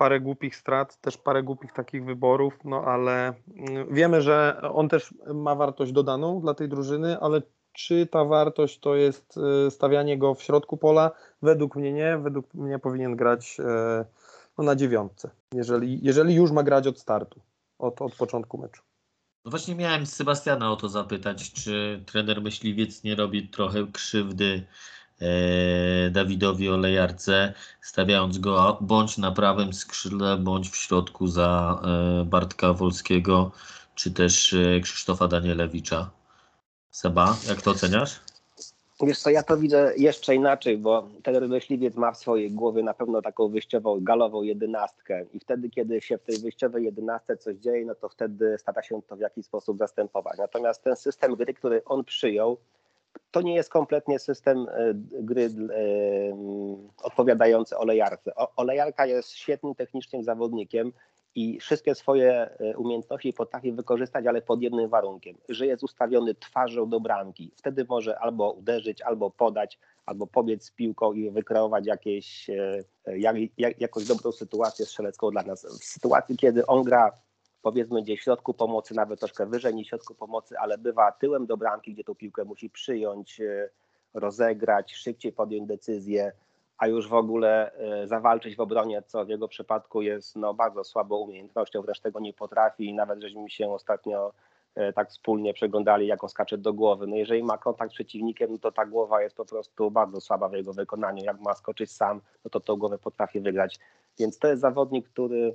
Parę 0.00 0.20
głupich 0.20 0.56
strat, 0.56 1.00
też 1.00 1.16
parę 1.16 1.42
głupich 1.42 1.72
takich 1.72 2.04
wyborów, 2.04 2.58
no 2.64 2.84
ale 2.84 3.34
mm, 3.56 3.94
wiemy, 3.94 4.22
że 4.22 4.60
on 4.74 4.88
też 4.88 5.14
ma 5.34 5.54
wartość 5.54 5.92
dodaną 5.92 6.40
dla 6.40 6.54
tej 6.54 6.68
drużyny, 6.68 7.20
ale 7.20 7.42
czy 7.72 8.06
ta 8.06 8.24
wartość 8.24 8.78
to 8.78 8.94
jest 8.94 9.38
y, 9.66 9.70
stawianie 9.70 10.18
go 10.18 10.34
w 10.34 10.42
środku 10.42 10.76
pola? 10.76 11.10
Według 11.42 11.76
mnie 11.76 11.92
nie, 11.92 12.18
według 12.18 12.54
mnie 12.54 12.78
powinien 12.78 13.16
grać 13.16 13.56
e, 13.60 14.04
no, 14.58 14.64
na 14.64 14.76
dziewiątce, 14.76 15.30
jeżeli, 15.54 15.98
jeżeli 16.02 16.34
już 16.34 16.50
ma 16.50 16.62
grać 16.62 16.86
od 16.86 16.98
startu, 16.98 17.40
od, 17.78 18.02
od 18.02 18.14
początku 18.14 18.58
meczu. 18.58 18.82
No 19.44 19.50
właśnie 19.50 19.74
miałem 19.74 20.06
Sebastiana 20.06 20.72
o 20.72 20.76
to 20.76 20.88
zapytać, 20.88 21.52
czy 21.52 22.02
trener 22.06 22.42
Myśliwiec 22.42 23.04
nie 23.04 23.14
robi 23.14 23.48
trochę 23.48 23.86
krzywdy 23.92 24.66
Dawidowi 26.10 26.68
Olejarce, 26.68 27.54
stawiając 27.80 28.38
go 28.38 28.78
bądź 28.80 29.18
na 29.18 29.32
prawym 29.32 29.72
skrzydle, 29.72 30.36
bądź 30.36 30.70
w 30.70 30.76
środku 30.76 31.26
za 31.26 31.80
e, 31.84 32.24
Bartka 32.24 32.72
Wolskiego, 32.72 33.52
czy 33.94 34.10
też 34.10 34.52
e, 34.52 34.80
Krzysztofa 34.80 35.28
Danielewicza. 35.28 36.10
Seba, 36.90 37.36
jak 37.48 37.62
to 37.62 37.70
oceniasz? 37.70 38.20
Wiesz 39.02 39.18
co, 39.18 39.30
ja 39.30 39.42
to 39.42 39.56
widzę 39.56 39.92
jeszcze 39.96 40.34
inaczej, 40.34 40.78
bo 40.78 41.08
ten 41.22 41.48
myśliwiec 41.48 41.94
ma 41.94 42.12
w 42.12 42.18
swojej 42.18 42.50
głowie 42.50 42.82
na 42.82 42.94
pewno 42.94 43.22
taką 43.22 43.48
wyjściową, 43.48 43.98
galową 44.00 44.42
jedenastkę 44.42 45.24
i 45.32 45.40
wtedy, 45.40 45.70
kiedy 45.70 46.00
się 46.00 46.18
w 46.18 46.22
tej 46.22 46.38
wyjściowej 46.38 46.84
jedenastce 46.84 47.36
coś 47.36 47.56
dzieje, 47.56 47.84
no 47.84 47.94
to 47.94 48.08
wtedy 48.08 48.56
stara 48.58 48.82
się 48.82 49.02
to 49.02 49.16
w 49.16 49.20
jakiś 49.20 49.46
sposób 49.46 49.78
zastępować. 49.78 50.38
Natomiast 50.38 50.82
ten 50.82 50.96
system 50.96 51.34
gry, 51.36 51.54
który 51.54 51.84
on 51.84 52.04
przyjął, 52.04 52.56
to 53.30 53.42
nie 53.42 53.54
jest 53.54 53.70
kompletnie 53.70 54.18
system 54.18 54.66
e, 54.68 54.94
gry 54.94 55.44
e, 55.44 55.50
odpowiadający 57.02 57.78
olejarce. 57.78 58.32
Olejarka 58.56 59.06
jest 59.06 59.32
świetnym 59.32 59.74
technicznym 59.74 60.24
zawodnikiem 60.24 60.92
i 61.34 61.60
wszystkie 61.60 61.94
swoje 61.94 62.32
e, 62.32 62.76
umiejętności 62.76 63.32
potrafi 63.32 63.72
wykorzystać, 63.72 64.26
ale 64.26 64.42
pod 64.42 64.62
jednym 64.62 64.88
warunkiem, 64.88 65.36
że 65.48 65.66
jest 65.66 65.82
ustawiony 65.82 66.34
twarzą 66.34 66.88
do 66.88 67.00
bramki. 67.00 67.52
Wtedy 67.56 67.86
może 67.88 68.18
albo 68.18 68.50
uderzyć, 68.52 69.02
albo 69.02 69.30
podać, 69.30 69.78
albo 70.06 70.26
pobiec 70.26 70.64
z 70.64 70.70
piłką 70.70 71.12
i 71.12 71.30
wykreować 71.30 71.86
jakieś, 71.86 72.50
jak, 73.16 73.36
jak, 73.58 73.80
jakąś 73.80 74.04
dobrą 74.04 74.32
sytuację 74.32 74.86
strzelecką 74.86 75.30
dla 75.30 75.42
nas. 75.42 75.66
W 75.80 75.84
sytuacji, 75.84 76.36
kiedy 76.36 76.66
on 76.66 76.82
gra 76.82 77.12
powiedzmy 77.62 78.02
gdzieś 78.02 78.20
w 78.20 78.22
środku 78.22 78.54
pomocy, 78.54 78.94
nawet 78.94 79.20
troszkę 79.20 79.46
wyżej 79.46 79.74
niż 79.74 79.86
w 79.86 79.90
środku 79.90 80.14
pomocy, 80.14 80.58
ale 80.58 80.78
bywa 80.78 81.12
tyłem 81.12 81.46
do 81.46 81.56
bramki, 81.56 81.94
gdzie 81.94 82.04
tą 82.04 82.14
piłkę 82.14 82.44
musi 82.44 82.70
przyjąć, 82.70 83.40
e, 83.40 83.68
rozegrać, 84.14 84.94
szybciej 84.94 85.32
podjąć 85.32 85.68
decyzję, 85.68 86.32
a 86.78 86.86
już 86.86 87.08
w 87.08 87.14
ogóle 87.14 87.72
e, 87.72 88.06
zawalczyć 88.06 88.56
w 88.56 88.60
obronie, 88.60 89.02
co 89.02 89.24
w 89.24 89.28
jego 89.28 89.48
przypadku 89.48 90.02
jest 90.02 90.36
no, 90.36 90.54
bardzo 90.54 90.84
słabą 90.84 91.16
umiejętnością, 91.16 91.82
wreszcie 91.82 92.02
tego 92.02 92.20
nie 92.20 92.32
potrafi 92.32 92.84
i 92.84 92.94
nawet 92.94 93.20
żeśmy 93.20 93.50
się 93.50 93.72
ostatnio 93.72 94.32
e, 94.74 94.92
tak 94.92 95.10
wspólnie 95.10 95.54
przeglądali, 95.54 96.06
jak 96.06 96.24
on 96.24 96.30
skacze 96.30 96.58
do 96.58 96.72
głowy. 96.72 97.06
No 97.06 97.16
jeżeli 97.16 97.42
ma 97.42 97.58
kontakt 97.58 97.90
z 97.90 97.94
przeciwnikiem, 97.94 98.52
no 98.52 98.58
to 98.58 98.72
ta 98.72 98.86
głowa 98.86 99.22
jest 99.22 99.36
po 99.36 99.44
prostu 99.44 99.90
bardzo 99.90 100.20
słaba 100.20 100.48
w 100.48 100.52
jego 100.52 100.72
wykonaniu. 100.72 101.24
Jak 101.24 101.40
ma 101.40 101.54
skoczyć 101.54 101.92
sam, 101.92 102.20
no 102.44 102.50
to 102.50 102.60
tą 102.60 102.76
głowę 102.76 102.98
potrafi 102.98 103.40
wygrać. 103.40 103.78
Więc 104.18 104.38
to 104.38 104.48
jest 104.48 104.60
zawodnik, 104.60 105.08
który 105.08 105.54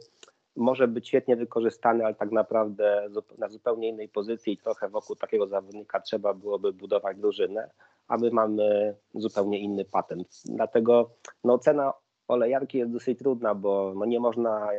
może 0.56 0.88
być 0.88 1.08
świetnie 1.08 1.36
wykorzystany, 1.36 2.06
ale 2.06 2.16
tak 2.16 2.32
naprawdę 2.32 3.10
na 3.38 3.50
zupełnie 3.50 3.90
innej 3.90 4.10
pozycji 4.10 4.54
i 4.54 4.58
trochę 4.58 4.90
wokół 4.90 5.16
takiego 5.16 5.48
zawodnika 5.48 6.00
trzeba 6.00 6.34
byłoby 6.34 6.74
budować 6.74 7.18
drużynę, 7.18 7.70
a 8.08 8.18
my 8.18 8.32
mamy 8.32 8.96
zupełnie 9.14 9.60
inny 9.60 9.86
patent. 9.86 10.28
Dlatego 10.46 11.10
no, 11.44 11.58
cena 11.58 11.94
olejarki 12.28 12.78
jest 12.78 12.92
dosyć 12.92 13.20
trudna, 13.20 13.56
bo 13.56 13.94
no, 13.96 14.06
nie 14.06 14.20
można 14.20 14.70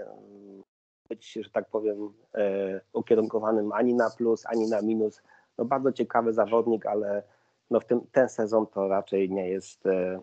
być, 1.08 1.32
że 1.32 1.50
tak 1.50 1.68
powiem, 1.70 2.12
e, 2.34 2.80
ukierunkowanym 2.92 3.72
ani 3.72 3.94
na 3.94 4.10
plus, 4.10 4.46
ani 4.46 4.68
na 4.68 4.82
minus. 4.82 5.22
No, 5.58 5.64
bardzo 5.64 5.92
ciekawy 5.92 6.32
zawodnik, 6.32 6.86
ale 6.86 7.22
no, 7.70 7.80
w 7.80 7.84
tym, 7.84 8.00
ten 8.12 8.28
sezon 8.28 8.66
to 8.66 8.88
raczej 8.88 9.30
nie 9.30 9.48
jest 9.50 9.86
e, 9.86 10.20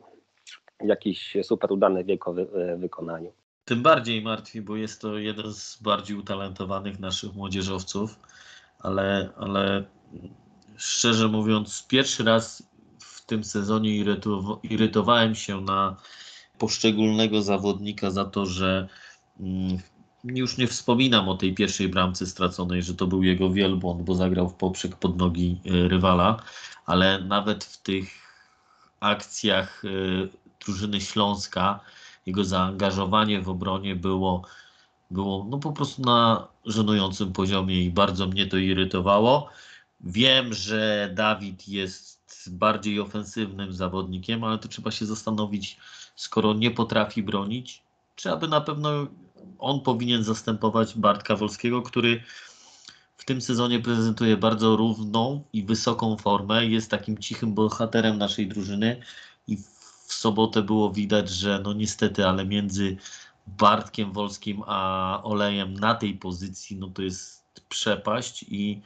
jakiś 0.83 1.37
super 1.43 1.71
udany 1.71 2.03
w 2.03 2.07
jego 2.07 2.33
wy, 2.33 2.47
wykonaniu. 2.77 3.31
Tym 3.65 3.83
bardziej 3.83 4.21
martwi, 4.21 4.61
bo 4.61 4.75
jest 4.75 5.01
to 5.01 5.17
jeden 5.17 5.53
z 5.53 5.77
bardziej 5.81 6.17
utalentowanych 6.17 6.99
naszych 6.99 7.33
młodzieżowców, 7.33 8.19
ale, 8.79 9.29
ale 9.37 9.83
szczerze 10.77 11.27
mówiąc, 11.27 11.85
pierwszy 11.87 12.23
raz 12.23 12.63
w 12.99 13.25
tym 13.25 13.43
sezonie 13.43 14.05
irytowałem 14.63 15.35
się 15.35 15.61
na 15.61 15.95
poszczególnego 16.57 17.41
zawodnika 17.41 18.11
za 18.11 18.25
to, 18.25 18.45
że 18.45 18.87
mm, 19.39 19.77
już 20.23 20.57
nie 20.57 20.67
wspominam 20.67 21.29
o 21.29 21.37
tej 21.37 21.53
pierwszej 21.53 21.89
bramce 21.89 22.25
straconej, 22.25 22.83
że 22.83 22.95
to 22.95 23.07
był 23.07 23.23
jego 23.23 23.49
wielbłąd, 23.49 24.01
bo 24.01 24.15
zagrał 24.15 24.49
w 24.49 24.53
poprzek 24.53 24.95
pod 24.95 25.17
nogi 25.17 25.61
e, 25.65 25.87
rywala, 25.87 26.43
ale 26.85 27.21
nawet 27.21 27.63
w 27.63 27.81
tych 27.81 28.09
akcjach 28.99 29.83
e, 29.85 29.89
drużyny 30.65 31.01
Śląska 31.01 31.79
jego 32.25 32.43
zaangażowanie 32.43 33.41
w 33.41 33.49
obronie 33.49 33.95
było, 33.95 34.41
było 35.11 35.45
no 35.49 35.57
po 35.57 35.71
prostu 35.71 36.01
na 36.01 36.47
żenującym 36.65 37.33
poziomie 37.33 37.83
i 37.83 37.91
bardzo 37.91 38.27
mnie 38.27 38.47
to 38.47 38.57
irytowało. 38.57 39.49
Wiem, 40.01 40.53
że 40.53 41.09
Dawid 41.15 41.67
jest 41.67 42.49
bardziej 42.51 42.99
ofensywnym 42.99 43.73
zawodnikiem, 43.73 44.43
ale 44.43 44.57
to 44.57 44.67
trzeba 44.67 44.91
się 44.91 45.05
zastanowić, 45.05 45.77
skoro 46.15 46.53
nie 46.53 46.71
potrafi 46.71 47.23
bronić, 47.23 47.83
czy 48.15 48.31
aby 48.31 48.47
na 48.47 48.61
pewno 48.61 49.07
on 49.59 49.81
powinien 49.81 50.23
zastępować 50.23 50.97
Bartka 50.97 51.35
Wolskiego, 51.35 51.81
który 51.81 52.23
w 53.17 53.25
tym 53.25 53.41
sezonie 53.41 53.79
prezentuje 53.79 54.37
bardzo 54.37 54.75
równą 54.75 55.43
i 55.53 55.63
wysoką 55.63 56.17
formę. 56.17 56.65
Jest 56.65 56.91
takim 56.91 57.17
cichym 57.17 57.53
bohaterem 57.53 58.17
naszej 58.17 58.47
drużyny 58.47 59.01
i 59.47 59.57
w 60.13 60.19
sobotę 60.19 60.61
było 60.61 60.91
widać, 60.91 61.29
że 61.29 61.61
no 61.63 61.73
niestety, 61.73 62.27
ale 62.27 62.45
między 62.45 62.97
Bartkiem 63.47 64.13
Wolskim 64.13 64.63
a 64.65 65.19
Olejem 65.23 65.73
na 65.73 65.95
tej 65.95 66.13
pozycji, 66.13 66.77
no 66.77 66.87
to 66.87 67.01
jest 67.01 67.43
przepaść 67.69 68.43
i 68.43 68.81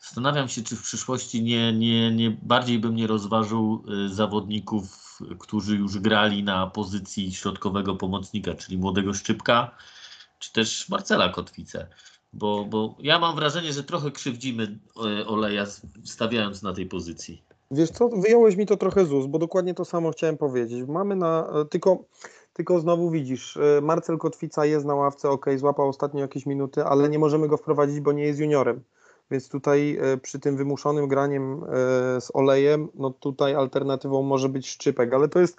zastanawiam 0.00 0.48
się, 0.48 0.62
czy 0.62 0.76
w 0.76 0.82
przyszłości 0.82 1.42
nie, 1.42 1.72
nie, 1.72 2.10
nie 2.10 2.30
bardziej 2.30 2.78
bym 2.78 2.96
nie 2.96 3.06
rozważył 3.06 3.84
y, 4.06 4.14
zawodników 4.14 5.10
którzy 5.38 5.76
już 5.76 5.98
grali 5.98 6.42
na 6.44 6.66
pozycji 6.66 7.34
środkowego 7.34 7.96
pomocnika, 7.96 8.54
czyli 8.54 8.78
młodego 8.78 9.14
Szczypka, 9.14 9.76
czy 10.38 10.52
też 10.52 10.88
Marcela 10.88 11.28
Kotwicę. 11.28 11.86
Bo, 12.32 12.64
bo 12.64 12.96
ja 12.98 13.18
mam 13.18 13.36
wrażenie, 13.36 13.72
że 13.72 13.84
trochę 13.84 14.10
krzywdzimy 14.10 14.78
e, 14.96 15.26
Oleja 15.26 15.66
stawiając 16.04 16.62
na 16.62 16.72
tej 16.72 16.86
pozycji. 16.86 17.42
Wiesz 17.72 17.90
co, 17.90 18.08
wyjąłeś 18.08 18.56
mi 18.56 18.66
to 18.66 18.76
trochę 18.76 19.06
z 19.06 19.12
ust, 19.12 19.28
bo 19.28 19.38
dokładnie 19.38 19.74
to 19.74 19.84
samo 19.84 20.10
chciałem 20.10 20.36
powiedzieć. 20.36 20.88
Mamy 20.88 21.16
na, 21.16 21.52
e, 21.54 21.64
tylko, 21.64 22.04
tylko 22.52 22.80
znowu 22.80 23.10
widzisz, 23.10 23.56
e, 23.56 23.80
Marcel 23.80 24.18
Kotwica 24.18 24.66
jest 24.66 24.86
na 24.86 24.94
ławce, 24.94 25.30
ok, 25.30 25.46
złapał 25.56 25.88
ostatnio 25.88 26.20
jakieś 26.20 26.46
minuty, 26.46 26.84
ale 26.84 27.08
nie 27.08 27.18
możemy 27.18 27.48
go 27.48 27.56
wprowadzić, 27.56 28.00
bo 28.00 28.12
nie 28.12 28.24
jest 28.24 28.40
juniorem. 28.40 28.82
Więc 29.30 29.48
tutaj 29.48 29.98
e, 30.00 30.16
przy 30.16 30.38
tym 30.38 30.56
wymuszonym 30.56 31.08
graniem 31.08 31.64
z 32.20 32.30
olejem, 32.34 32.88
no 32.94 33.10
tutaj 33.10 33.54
alternatywą 33.54 34.22
może 34.22 34.48
być 34.48 34.68
szczypek, 34.68 35.14
ale 35.14 35.28
to 35.28 35.40
jest, 35.40 35.56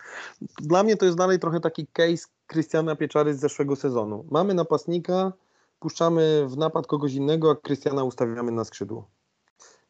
dla 0.62 0.84
mnie 0.84 0.98
to 0.98 1.06
jest 1.06 1.18
dalej 1.18 1.39
trochę 1.39 1.60
taki 1.60 1.88
case 1.88 2.27
Krystiana 2.48 2.96
Pieczary 2.96 3.34
z 3.34 3.39
zeszłego 3.39 3.75
sezonu. 3.75 4.25
Mamy 4.32 4.53
napastnika, 4.53 5.33
puszczamy 5.79 6.46
w 6.48 6.57
napad 6.57 6.88
kogoś 6.88 7.14
innego, 7.14 7.51
a 7.51 7.55
Krystiana 7.55 8.03
ustawiamy 8.03 8.51
na 8.51 8.64
skrzydło. 8.64 9.21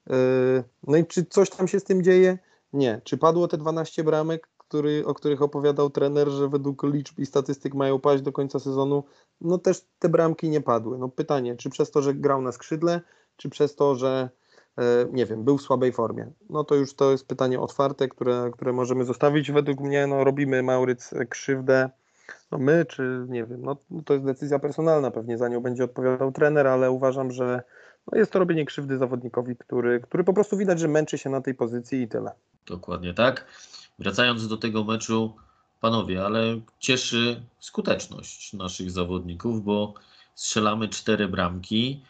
E, 0.09 0.15
no 0.87 0.97
i 0.97 1.05
czy 1.05 1.25
coś 1.25 1.49
tam 1.49 1.67
się 1.67 1.79
z 1.79 1.83
tym 1.83 2.03
dzieje? 2.03 2.37
Nie. 2.73 3.01
Czy 3.03 3.17
padło 3.17 3.47
te 3.47 3.57
12 3.57 4.03
bramek, 4.03 4.47
który, 4.57 5.05
o 5.05 5.13
których 5.13 5.41
opowiadał 5.41 5.89
trener, 5.89 6.29
że 6.29 6.49
według 6.49 6.83
liczb 6.83 7.19
i 7.19 7.25
statystyk 7.25 7.73
mają 7.73 7.99
paść 7.99 8.23
do 8.23 8.31
końca 8.31 8.59
sezonu? 8.59 9.03
No 9.41 9.57
też 9.57 9.85
te 9.99 10.09
bramki 10.09 10.49
nie 10.49 10.61
padły. 10.61 10.97
No 10.97 11.09
pytanie, 11.09 11.55
czy 11.55 11.69
przez 11.69 11.91
to, 11.91 12.01
że 12.01 12.13
grał 12.13 12.41
na 12.41 12.51
skrzydle, 12.51 13.01
czy 13.35 13.49
przez 13.49 13.75
to, 13.75 13.95
że 13.95 14.29
e, 14.77 14.83
nie 15.11 15.25
wiem, 15.25 15.43
był 15.43 15.57
w 15.57 15.61
słabej 15.61 15.91
formie. 15.91 16.31
No 16.49 16.63
to 16.63 16.75
już 16.75 16.93
to 16.93 17.11
jest 17.11 17.27
pytanie 17.27 17.59
otwarte, 17.59 18.07
które, 18.07 18.49
które 18.53 18.73
możemy 18.73 19.05
zostawić. 19.05 19.51
Według 19.51 19.79
mnie 19.79 20.07
no, 20.07 20.23
robimy 20.23 20.63
Mauryc 20.63 21.09
krzywdę. 21.29 21.89
No 22.51 22.57
my, 22.57 22.85
czy 22.85 23.25
nie 23.29 23.45
wiem, 23.45 23.61
no 23.61 23.75
to 24.05 24.13
jest 24.13 24.25
decyzja 24.25 24.59
personalna, 24.59 25.11
pewnie 25.11 25.37
za 25.37 25.47
nią 25.47 25.61
będzie 25.61 25.83
odpowiadał 25.83 26.31
trener, 26.31 26.67
ale 26.67 26.91
uważam, 26.91 27.31
że 27.31 27.63
no 28.11 28.17
jest 28.17 28.31
to 28.31 28.39
robienie 28.39 28.65
krzywdy 28.65 28.97
zawodnikowi, 28.97 29.55
który, 29.55 29.99
który 29.99 30.23
po 30.23 30.33
prostu 30.33 30.57
widać, 30.57 30.79
że 30.79 30.87
męczy 30.87 31.17
się 31.17 31.29
na 31.29 31.41
tej 31.41 31.55
pozycji 31.55 32.01
i 32.01 32.07
tyle. 32.07 32.31
Dokładnie 32.65 33.13
tak. 33.13 33.45
Wracając 33.99 34.47
do 34.47 34.57
tego 34.57 34.83
meczu, 34.83 35.35
panowie, 35.79 36.25
ale 36.25 36.61
cieszy 36.79 37.41
skuteczność 37.59 38.53
naszych 38.53 38.91
zawodników, 38.91 39.63
bo 39.63 39.93
strzelamy 40.35 40.89
cztery 40.89 41.27
bramki. 41.27 42.03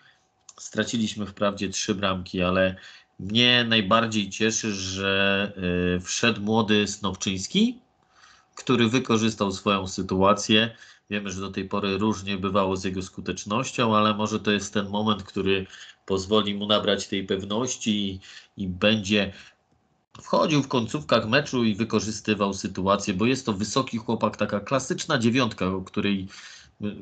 Straciliśmy 0.60 1.26
wprawdzie 1.26 1.70
trzy 1.70 1.96
bramki, 1.96 2.42
ale 2.42 2.76
mnie 3.20 3.64
najbardziej 3.64 4.30
cieszy, 4.30 4.72
że 4.72 5.52
y, 5.98 6.00
wszedł 6.00 6.42
młody 6.42 6.88
Snowczyński, 6.88 7.80
który 8.56 8.90
wykorzystał 8.90 9.52
swoją 9.52 9.88
sytuację. 9.88 10.76
Wiemy, 11.12 11.32
że 11.32 11.42
do 11.42 11.52
tej 11.52 11.66
pory 11.66 11.98
różnie 11.98 12.38
bywało 12.38 12.78
z 12.78 12.84
jego 12.84 13.02
skutecznością, 13.02 13.96
ale 13.96 14.14
może 14.14 14.40
to 14.40 14.52
jest 14.52 14.74
ten 14.74 14.90
moment, 14.90 15.24
który 15.24 15.66
pozwoli 16.06 16.56
mu 16.56 16.68
nabrać 16.68 17.08
tej 17.08 17.24
pewności 17.24 18.10
i, 18.10 18.20
i 18.64 18.68
będzie 18.68 19.34
wchodził 20.22 20.64
w 20.64 20.68
końcówkach 20.68 21.28
meczu 21.28 21.64
i 21.64 21.76
wykorzystywał 21.76 22.54
sytuację, 22.54 23.14
bo 23.14 23.26
jest 23.26 23.46
to 23.46 23.54
wysoki 23.54 23.98
chłopak, 23.98 24.38
taka 24.38 24.60
klasyczna 24.60 25.18
dziewiątka, 25.18 25.68
o 25.68 25.82
której 25.82 26.28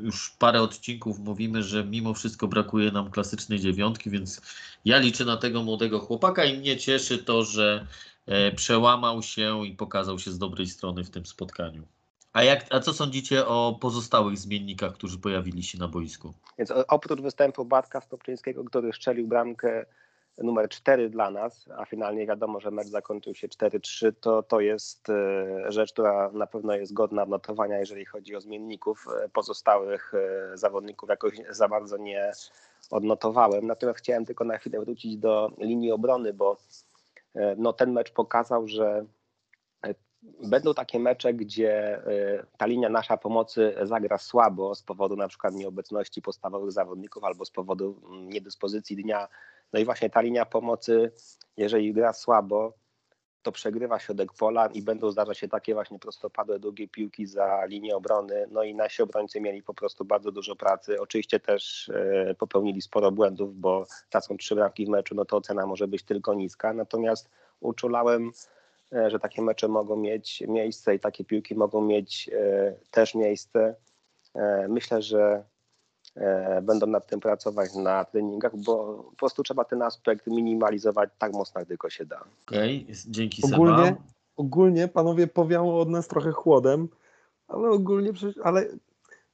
już 0.01 0.29
parę 0.29 0.61
odcinków 0.61 1.19
mówimy, 1.19 1.63
że 1.63 1.85
mimo 1.85 2.13
wszystko 2.13 2.47
brakuje 2.47 2.91
nam 2.91 3.11
klasycznej 3.11 3.59
dziewiątki, 3.59 4.09
więc 4.09 4.41
ja 4.85 4.99
liczę 4.99 5.25
na 5.25 5.37
tego 5.37 5.63
młodego 5.63 5.99
chłopaka 5.99 6.45
i 6.45 6.57
mnie 6.57 6.77
cieszy 6.77 7.17
to, 7.17 7.43
że 7.43 7.87
e, 8.25 8.51
przełamał 8.51 9.23
się 9.23 9.67
i 9.67 9.75
pokazał 9.75 10.19
się 10.19 10.31
z 10.31 10.37
dobrej 10.37 10.67
strony 10.67 11.03
w 11.03 11.09
tym 11.09 11.25
spotkaniu. 11.25 11.98
A, 12.33 12.43
jak, 12.43 12.65
a 12.69 12.79
co 12.79 12.93
sądzicie 12.93 13.47
o 13.47 13.77
pozostałych 13.81 14.37
zmiennikach, 14.37 14.93
którzy 14.93 15.17
pojawili 15.17 15.63
się 15.63 15.77
na 15.77 15.87
boisku? 15.87 16.33
Więc 16.57 16.73
oprócz 16.87 17.21
występu 17.21 17.65
Bartka 17.65 18.01
Stopczyńskiego, 18.01 18.63
który 18.63 18.93
szczelił 18.93 19.27
bramkę 19.27 19.85
numer 20.43 20.69
4 20.69 21.09
dla 21.09 21.31
nas, 21.31 21.69
a 21.77 21.85
finalnie 21.85 22.27
wiadomo, 22.27 22.59
że 22.59 22.71
mecz 22.71 22.87
zakończył 22.87 23.35
się 23.35 23.47
4-3, 23.47 24.13
to, 24.21 24.43
to 24.43 24.59
jest 24.59 25.09
e, 25.09 25.71
rzecz, 25.71 25.93
która 25.93 26.31
na 26.33 26.47
pewno 26.47 26.75
jest 26.75 26.93
godna 26.93 27.23
odnotowania, 27.23 27.79
jeżeli 27.79 28.05
chodzi 28.05 28.35
o 28.35 28.41
zmienników. 28.41 29.05
E, 29.25 29.29
pozostałych 29.29 30.13
e, 30.13 30.57
zawodników 30.57 31.09
jakoś 31.09 31.33
za 31.49 31.67
bardzo 31.67 31.97
nie 31.97 32.31
odnotowałem. 32.91 33.67
Natomiast 33.67 33.99
chciałem 33.99 34.25
tylko 34.25 34.43
na 34.43 34.57
chwilę 34.57 34.79
wrócić 34.79 35.17
do 35.17 35.51
linii 35.57 35.91
obrony, 35.91 36.33
bo 36.33 36.57
no, 37.57 37.73
ten 37.73 37.91
mecz 37.91 38.11
pokazał, 38.11 38.67
że 38.67 39.05
będą 40.23 40.73
takie 40.73 40.99
mecze, 40.99 41.33
gdzie 41.33 42.01
ta 42.57 42.65
linia 42.65 42.89
nasza 42.89 43.17
pomocy 43.17 43.75
zagra 43.83 44.17
słabo 44.17 44.75
z 44.75 44.83
powodu 44.83 45.15
na 45.15 45.27
przykład 45.27 45.53
nieobecności 45.53 46.21
podstawowych 46.21 46.71
zawodników 46.71 47.23
albo 47.23 47.45
z 47.45 47.51
powodu 47.51 48.01
mm, 48.09 48.29
niedyspozycji 48.29 48.95
dnia 48.95 49.27
no 49.73 49.79
i 49.79 49.85
właśnie 49.85 50.09
ta 50.09 50.21
linia 50.21 50.45
pomocy, 50.45 51.11
jeżeli 51.57 51.93
gra 51.93 52.13
słabo, 52.13 52.73
to 53.41 53.51
przegrywa 53.51 53.99
środek 53.99 54.33
pola 54.33 54.67
i 54.67 54.81
będą 54.81 55.11
zdarzać 55.11 55.37
się 55.37 55.47
takie 55.47 55.73
właśnie 55.73 55.99
prostopadłe, 55.99 56.59
długie 56.59 56.87
piłki 56.87 57.25
za 57.25 57.65
linię 57.65 57.95
obrony. 57.95 58.45
No 58.51 58.63
i 58.63 58.75
nasi 58.75 59.03
obrońcy 59.03 59.41
mieli 59.41 59.63
po 59.63 59.73
prostu 59.73 60.05
bardzo 60.05 60.31
dużo 60.31 60.55
pracy. 60.55 61.01
Oczywiście 61.01 61.39
też 61.39 61.89
e, 61.89 62.35
popełnili 62.35 62.81
sporo 62.81 63.11
błędów, 63.11 63.59
bo 63.59 63.85
tracą 64.09 64.37
trzy 64.37 64.55
bramki 64.55 64.85
w 64.85 64.89
meczu, 64.89 65.15
no 65.15 65.25
to 65.25 65.37
ocena 65.37 65.65
może 65.65 65.87
być 65.87 66.03
tylko 66.03 66.33
niska. 66.33 66.73
Natomiast 66.73 67.29
uczulałem, 67.59 68.31
że 68.91 69.19
takie 69.19 69.41
mecze 69.41 69.67
mogą 69.67 69.95
mieć 69.95 70.43
miejsce 70.47 70.95
i 70.95 70.99
takie 70.99 71.25
piłki 71.25 71.55
mogą 71.55 71.81
mieć 71.81 72.29
e, 72.33 72.73
też 72.91 73.15
miejsce. 73.15 73.75
Myślę, 74.69 75.01
że 75.01 75.43
e, 76.15 76.61
będą 76.61 76.87
nad 76.87 77.07
tym 77.07 77.19
pracować 77.19 77.75
na 77.75 78.05
treningach, 78.05 78.57
bo 78.57 79.03
po 79.03 79.15
prostu 79.15 79.43
trzeba 79.43 79.63
ten 79.63 79.81
aspekt 79.81 80.27
minimalizować 80.27 81.09
tak 81.17 81.33
mocno, 81.33 81.61
jak 81.61 81.67
tylko 81.67 81.89
się 81.89 82.05
da. 82.05 82.23
Okej, 82.47 82.87
dzięki 83.07 83.43
Ogólnie, 83.53 83.85
Seba. 83.85 83.97
ogólnie 84.35 84.87
panowie 84.87 85.27
powiało 85.27 85.81
od 85.81 85.89
nas 85.89 86.07
trochę 86.07 86.31
chłodem, 86.31 86.89
ale 87.47 87.69
ogólnie 87.69 88.11
ale 88.43 88.65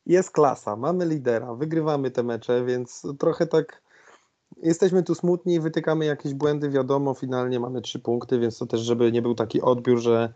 jest 0.06 0.32
klasa, 0.32 0.76
mamy 0.76 1.06
lidera, 1.06 1.54
wygrywamy 1.54 2.12
te 2.12 2.24
mecze, 2.24 2.66
więc 2.66 3.04
trochę 3.20 3.48
tak 3.48 3.82
jesteśmy 4.64 5.04
tu 5.04 5.16
smutni, 5.16 5.60
wytykamy 5.60 6.06
jakieś 6.06 6.34
błędy, 6.34 6.70
wiadomo, 6.70 7.14
finalnie 7.14 7.60
mamy 7.60 7.82
trzy 7.82 8.00
punkty, 8.00 8.40
więc 8.40 8.58
to 8.58 8.66
też, 8.66 8.82
żeby 8.82 9.12
nie 9.12 9.22
był 9.22 9.36
taki 9.36 9.62
odbiór, 9.62 10.00
że 10.00 10.34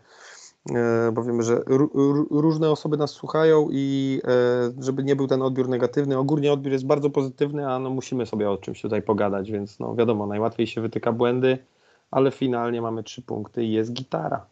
e, 0.70 1.12
bo 1.12 1.24
wiemy, 1.24 1.42
że 1.42 1.56
ró- 1.56 1.92
ró- 1.94 2.26
różne 2.30 2.70
osoby 2.70 2.96
nas 2.96 3.10
słuchają 3.10 3.68
i 3.72 4.20
e, 4.24 4.82
żeby 4.84 5.04
nie 5.04 5.16
był 5.16 5.26
ten 5.26 5.42
odbiór 5.42 5.68
negatywny. 5.68 6.18
Ogólnie 6.18 6.52
odbiór 6.52 6.72
jest 6.72 6.86
bardzo 6.86 7.10
pozytywny, 7.10 7.68
a 7.68 7.78
no 7.78 7.90
musimy 7.90 8.26
sobie 8.26 8.50
o 8.50 8.56
czymś 8.56 8.82
tutaj 8.82 9.02
pogadać, 9.02 9.50
więc 9.50 9.78
no 9.78 9.94
wiadomo, 9.94 10.26
najłatwiej 10.26 10.66
się 10.66 10.80
wytyka 10.80 11.12
błędy, 11.12 11.58
ale 12.10 12.30
finalnie 12.30 12.82
mamy 12.82 13.02
trzy 13.02 13.22
punkty 13.22 13.64
i 13.64 13.72
jest 13.72 13.92
gitara. 13.92 14.46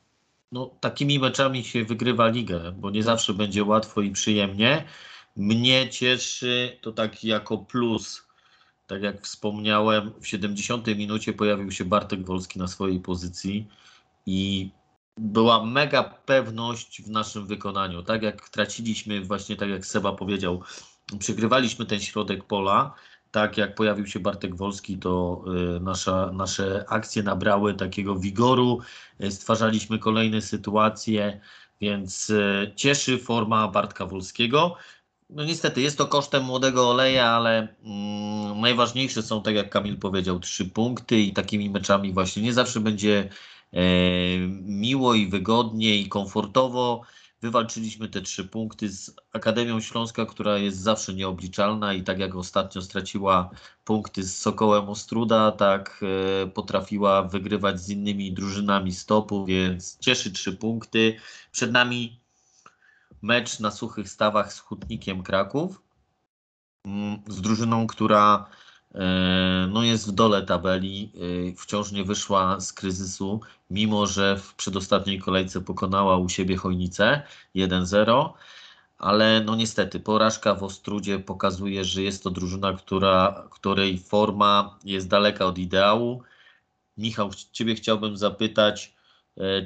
No, 0.53 0.71
takimi 0.81 1.19
meczami 1.19 1.65
się 1.65 1.85
wygrywa 1.85 2.29
ligę, 2.29 2.73
bo 2.79 2.91
nie 2.91 3.03
zawsze 3.03 3.35
będzie 3.35 3.65
łatwo 3.65 4.01
i 4.01 4.11
przyjemnie. 4.11 4.85
Mnie 5.37 5.89
cieszy 5.89 6.79
to 6.83 6.93
tak 6.93 7.25
jako 7.25 7.59
plus. 7.59 8.28
Tak 8.89 9.03
jak 9.03 9.23
wspomniałem, 9.23 10.13
w 10.21 10.27
70 10.27 10.87
minucie 10.87 11.33
pojawił 11.33 11.71
się 11.71 11.85
Bartek 11.85 12.27
Wolski 12.27 12.59
na 12.59 12.69
swojej 12.69 13.01
pozycji 13.01 13.69
i 14.27 14.71
była 15.17 15.65
mega 15.65 16.03
pewność 16.05 17.03
w 17.03 17.11
naszym 17.11 17.47
wykonaniu. 17.47 18.03
Tak 18.03 18.23
jak 18.23 18.49
traciliśmy, 18.49 19.21
właśnie 19.21 19.57
tak 19.57 19.69
jak 19.69 19.87
Seba 19.87 20.13
powiedział, 20.13 20.63
przegrywaliśmy 21.19 21.87
ten 21.87 22.01
środek 22.01 22.45
pola. 22.45 22.95
Tak 23.31 23.59
jak 23.59 23.75
pojawił 23.75 24.07
się 24.07 24.21
Bartek 24.21 24.57
Wolski, 24.57 24.99
to 24.99 25.45
y, 25.77 25.81
nasza, 25.81 26.31
nasze 26.33 26.85
akcje 26.89 27.23
nabrały 27.23 27.75
takiego 27.75 28.17
wigoru, 28.17 28.81
y, 29.25 29.31
stwarzaliśmy 29.31 29.99
kolejne 29.99 30.43
sytuacje, 30.43 31.41
więc 31.81 32.31
y, 32.31 32.73
cieszy 32.77 33.19
forma 33.19 33.69
Bartka 33.69 34.07
Wolskiego. 34.07 34.77
No 35.31 35.45
niestety 35.45 35.81
jest 35.81 35.99
to 35.99 36.07
kosztem 36.07 36.45
młodego 36.45 36.91
oleja, 36.91 37.31
ale 37.31 37.77
mm, 37.83 38.61
najważniejsze 38.61 39.23
są, 39.23 39.43
tak 39.43 39.55
jak 39.55 39.71
Kamil 39.71 39.99
powiedział, 39.99 40.41
trzy 40.41 40.65
punkty 40.65 41.21
i 41.21 41.33
takimi 41.33 41.71
meczami 41.71 42.13
właśnie 42.13 42.43
nie 42.43 42.53
zawsze 42.53 42.81
będzie 42.81 43.29
e, 43.73 43.81
miło 44.63 45.15
i 45.15 45.27
wygodnie 45.27 45.97
i 45.97 46.09
komfortowo. 46.09 47.03
Wywalczyliśmy 47.43 48.09
te 48.09 48.21
trzy 48.21 48.45
punkty 48.45 48.89
z 48.89 49.17
Akademią 49.33 49.81
Śląska, 49.81 50.27
która 50.27 50.59
jest 50.59 50.79
zawsze 50.79 51.15
nieobliczalna 51.15 51.95
i 51.95 52.03
tak 52.03 52.19
jak 52.19 52.35
ostatnio 52.35 52.83
straciła 52.83 53.51
punkty 53.85 54.23
z 54.23 54.37
Sokołem 54.37 54.89
Ostruda, 54.89 55.53
tak 55.53 56.01
e, 56.43 56.47
potrafiła 56.47 57.23
wygrywać 57.23 57.81
z 57.81 57.91
innymi 57.91 58.33
drużynami 58.33 58.93
stopu, 58.93 59.47
więc 59.47 59.99
cieszy 59.99 60.33
trzy 60.33 60.53
punkty. 60.53 61.17
Przed 61.53 61.73
nami 61.73 62.21
mecz 63.23 63.61
na 63.61 63.71
suchych 63.71 64.09
stawach 64.09 64.53
z 64.53 64.59
Hutnikiem 64.59 65.23
Kraków, 65.23 65.83
mm, 66.85 67.23
z 67.29 67.41
drużyną, 67.41 67.87
która 67.87 68.47
e, 68.95 69.69
no 69.73 69.83
jest 69.83 70.09
w 70.09 70.13
dole 70.13 70.43
tabeli, 70.43 71.13
e, 71.51 71.57
wciąż 71.57 71.93
nie 71.93 72.05
wyszła 72.05 72.61
z 72.61 72.73
kryzysu, 72.73 73.41
mimo 73.71 74.07
że 74.07 74.37
w 74.37 74.55
przedostatniej 74.55 75.19
kolejce 75.19 75.61
pokonała 75.61 76.17
u 76.17 76.29
siebie 76.29 76.57
Chojnicę 76.57 77.23
1-0, 77.55 78.33
ale 78.99 79.41
no 79.45 79.57
niestety 79.57 80.01
porażka 80.01 80.55
w 80.55 80.63
Ostrudzie 80.63 81.19
pokazuje, 81.19 81.85
że 81.85 82.03
jest 82.03 82.23
to 82.23 82.31
drużyna, 82.31 82.73
która, 82.73 83.49
której 83.51 83.99
forma 83.99 84.79
jest 84.85 85.09
daleka 85.09 85.45
od 85.45 85.59
ideału. 85.59 86.23
Michał, 86.97 87.31
Ciebie 87.53 87.75
chciałbym 87.75 88.17
zapytać, 88.17 88.98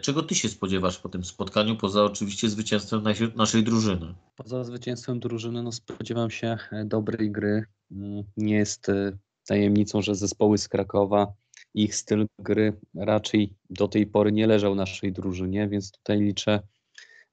czego 0.00 0.22
Ty 0.22 0.34
się 0.34 0.48
spodziewasz 0.48 0.98
po 0.98 1.08
tym 1.08 1.24
spotkaniu, 1.24 1.76
poza 1.76 2.04
oczywiście 2.04 2.48
zwycięstwem 2.48 3.02
naszej 3.36 3.64
drużyny? 3.64 4.14
Poza 4.36 4.64
zwycięstwem 4.64 5.20
drużyny 5.20 5.62
no 5.62 5.72
spodziewam 5.72 6.30
się 6.30 6.58
e, 6.72 6.84
dobrej 6.84 7.30
gry. 7.30 7.64
Mm, 7.90 8.24
Nie 8.36 8.56
jest 8.56 8.88
e, 8.88 9.12
tajemnicą, 9.46 10.02
że 10.02 10.14
zespoły 10.14 10.58
z 10.58 10.68
Krakowa, 10.68 11.32
ich 11.74 11.94
styl 11.94 12.26
gry 12.38 12.72
raczej 12.94 13.54
do 13.70 13.88
tej 13.88 14.06
pory 14.06 14.32
nie 14.32 14.46
leżał 14.46 14.74
naszej 14.74 15.12
drużynie, 15.12 15.68
więc 15.68 15.92
tutaj 15.92 16.20
liczę 16.20 16.60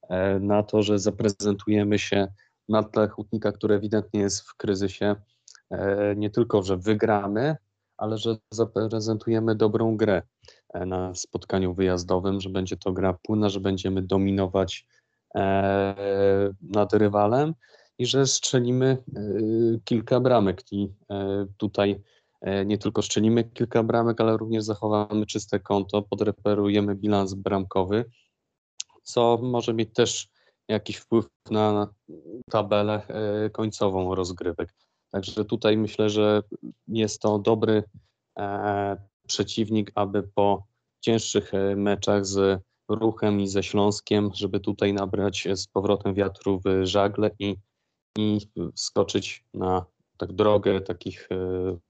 e, 0.10 0.40
na 0.40 0.64
to, 0.64 0.84
że 0.84 1.00
zaprezentujemy 1.00 2.00
się 2.00 2.28
na 2.70 2.84
tle 2.84 3.08
Hutnika, 3.08 3.52
który 3.52 3.76
ewidentnie 3.76 4.20
jest 4.20 4.42
w 4.42 4.56
kryzysie. 4.56 5.16
E, 5.72 6.16
Nie 6.16 6.30
tylko, 6.30 6.64
że 6.64 6.78
wygramy, 6.78 7.56
ale 7.98 8.18
że 8.18 8.36
zaprezentujemy 8.52 9.56
dobrą 9.56 9.98
grę 9.98 10.18
e, 10.18 10.22
na 10.74 11.16
spotkaniu 11.16 11.74
wyjazdowym, 11.74 12.42
że 12.42 12.50
będzie 12.50 12.78
to 12.78 12.92
gra 12.92 13.18
płynna, 13.24 13.50
że 13.50 13.60
będziemy 13.60 14.02
dominować 14.02 14.86
e, 15.36 16.54
nad 16.62 16.94
rywalem 16.94 17.54
i 17.98 18.06
że 18.06 18.28
strzelimy 18.28 18.86
e, 19.16 19.22
kilka 19.84 20.20
bramek. 20.20 20.64
I 20.72 20.90
e, 21.10 21.46
tutaj 21.58 22.02
e, 22.42 22.66
nie 22.66 22.78
tylko 22.78 23.02
strzelimy 23.02 23.44
kilka 23.44 23.84
bramek, 23.84 24.22
ale 24.22 24.38
również 24.38 24.64
zachowamy 24.64 25.26
czyste 25.26 25.60
konto, 25.60 26.02
podreperujemy 26.02 26.96
bilans 26.96 27.34
bramkowy, 27.34 28.06
co 29.04 29.40
może 29.42 29.74
mieć 29.74 29.94
też 29.94 30.30
jakiś 30.68 30.98
wpływ 30.98 31.28
na 31.52 31.94
tabelę 32.52 33.02
e, 33.08 33.50
końcową 33.50 34.16
rozgrywek. 34.16 34.74
Także 35.12 35.46
tutaj 35.46 35.78
myślę, 35.78 36.10
że 36.10 36.44
jest 36.88 37.22
to 37.22 37.40
dobry 37.40 37.84
e, 38.40 39.09
przeciwnik, 39.30 39.92
aby 39.96 40.24
po 40.24 40.64
cięższych 41.02 41.54
e, 41.54 41.76
meczach 41.76 42.26
z 42.26 42.62
ruchem 42.90 43.40
i 43.42 43.48
ze 43.48 43.64
Śląskiem, 43.64 44.30
żeby 44.34 44.60
tutaj 44.60 44.94
nabrać 44.94 45.48
z 45.56 45.68
powrotem 45.68 46.14
wiatru 46.14 46.62
w 46.66 46.86
żagle 46.86 47.32
i, 47.40 47.56
i 48.18 48.40
skoczyć 48.76 49.46
na 49.54 49.86
tak 50.18 50.34
drogę 50.34 50.82
takich 50.82 51.30
e, 51.32 51.36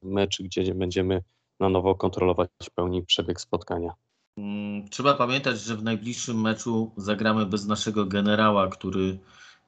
meczy, 0.02 0.43
gdzie 0.43 0.75
będziemy 0.75 1.23
na 1.60 1.69
nowo 1.69 1.95
kontrolować 1.95 2.49
w 2.63 2.71
pełni 2.71 3.06
przebieg 3.06 3.41
spotkania. 3.41 3.93
Mm, 4.38 4.89
Trzeba 4.89 5.13
pamiętać, 5.13 5.60
że 5.60 5.75
w 5.75 5.84
najbliższym 5.84 6.41
meczu 6.41 6.91
zagramy 6.97 7.45
bez 7.45 7.65
naszego 7.65 8.06
generała, 8.06 8.67
który 8.67 9.19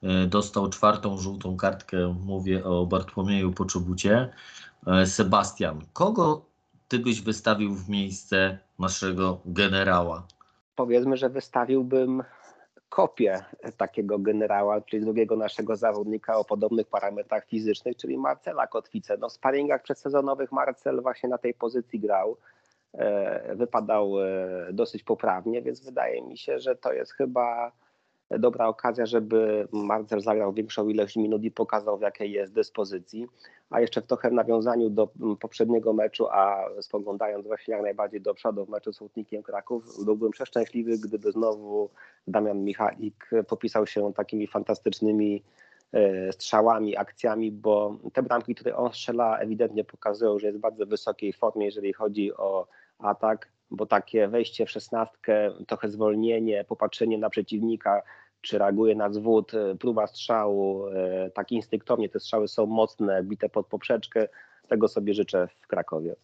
e, 0.01 0.27
dostał 0.27 0.69
czwartą 0.69 1.17
żółtą 1.17 1.57
kartkę. 1.57 2.15
Mówię 2.25 2.63
o 2.63 2.85
Bartłomieju 2.85 3.51
Poczobucie. 3.51 4.29
Sebastian, 5.05 5.81
kogo 5.93 6.50
ty 6.91 6.99
byś 6.99 7.21
wystawił 7.21 7.75
w 7.75 7.89
miejsce 7.89 8.57
naszego 8.79 9.39
generała? 9.45 10.27
Powiedzmy, 10.75 11.17
że 11.17 11.29
wystawiłbym 11.29 12.23
kopię 12.89 13.45
takiego 13.77 14.19
generała, 14.19 14.81
czyli 14.81 15.03
drugiego 15.03 15.35
naszego 15.35 15.75
zawodnika 15.75 16.37
o 16.37 16.45
podobnych 16.45 16.87
parametrach 16.87 17.45
fizycznych, 17.45 17.97
czyli 17.97 18.17
Marcela 18.17 18.67
Kotwicę. 18.67 19.17
No 19.17 19.29
w 19.29 19.33
sparingach 19.33 19.83
przedsezonowych 19.83 20.51
Marcel 20.51 21.01
właśnie 21.01 21.29
na 21.29 21.37
tej 21.37 21.53
pozycji 21.53 21.99
grał. 21.99 22.37
E, 22.93 23.55
Wypadał 23.55 24.21
e, 24.21 24.27
dosyć 24.73 25.03
poprawnie, 25.03 25.61
więc 25.61 25.85
wydaje 25.85 26.21
mi 26.21 26.37
się, 26.37 26.59
że 26.59 26.75
to 26.75 26.93
jest 26.93 27.13
chyba 27.13 27.71
dobra 28.39 28.67
okazja, 28.67 29.05
żeby 29.05 29.67
Marcel 29.71 30.21
zagrał 30.21 30.53
większą 30.53 30.89
ilość 30.89 31.15
minut 31.15 31.43
i 31.43 31.51
pokazał, 31.51 31.97
w 31.97 32.01
jakiej 32.01 32.31
jest 32.31 32.53
dyspozycji. 32.53 33.27
A 33.71 33.81
jeszcze 33.81 34.01
trochę 34.01 34.29
w 34.29 34.33
nawiązaniu 34.33 34.89
do 34.89 35.09
mm, 35.21 35.37
poprzedniego 35.37 35.93
meczu, 35.93 36.27
a 36.31 36.65
spoglądając 36.81 37.47
właśnie 37.47 37.73
jak 37.73 37.83
najbardziej 37.83 38.21
do 38.21 38.33
przodu 38.33 38.65
w 38.65 38.69
meczu 38.69 38.93
z 38.93 38.97
Hutnikiem 38.97 39.43
Kraków, 39.43 40.05
byłbym 40.05 40.31
przeszczęśliwy, 40.31 40.97
gdyby 40.97 41.31
znowu 41.31 41.89
Damian 42.27 42.63
Michalik 42.63 43.29
popisał 43.47 43.87
się 43.87 44.13
takimi 44.13 44.47
fantastycznymi 44.47 45.43
e, 45.93 46.33
strzałami, 46.33 46.97
akcjami, 46.97 47.51
bo 47.51 47.97
te 48.13 48.23
bramki, 48.23 48.55
które 48.55 48.75
on 48.75 48.93
strzela, 48.93 49.37
ewidentnie 49.37 49.83
pokazują, 49.83 50.39
że 50.39 50.47
jest 50.47 50.59
w 50.59 50.61
bardzo 50.61 50.85
wysokiej 50.85 51.33
formie, 51.33 51.65
jeżeli 51.65 51.93
chodzi 51.93 52.33
o 52.33 52.67
atak, 52.99 53.51
bo 53.71 53.85
takie 53.85 54.27
wejście 54.27 54.65
w 54.65 54.71
szesnastkę, 54.71 55.51
trochę 55.67 55.89
zwolnienie, 55.89 56.65
popatrzenie 56.67 57.17
na 57.17 57.29
przeciwnika, 57.29 58.01
czy 58.41 58.57
reaguje 58.57 58.95
na 58.95 59.13
zwód, 59.13 59.53
e, 59.53 59.75
próba 59.75 60.07
strzału, 60.07 60.87
e, 60.87 61.31
tak 61.31 61.51
instynktownie 61.51 62.09
te 62.09 62.19
strzały 62.19 62.47
są 62.47 62.65
mocne, 62.65 63.23
bite 63.23 63.49
pod 63.49 63.67
poprzeczkę, 63.67 64.27
tego 64.67 64.87
sobie 64.87 65.13
życzę 65.13 65.47
w 65.61 65.67
Krakowie. 65.67 66.15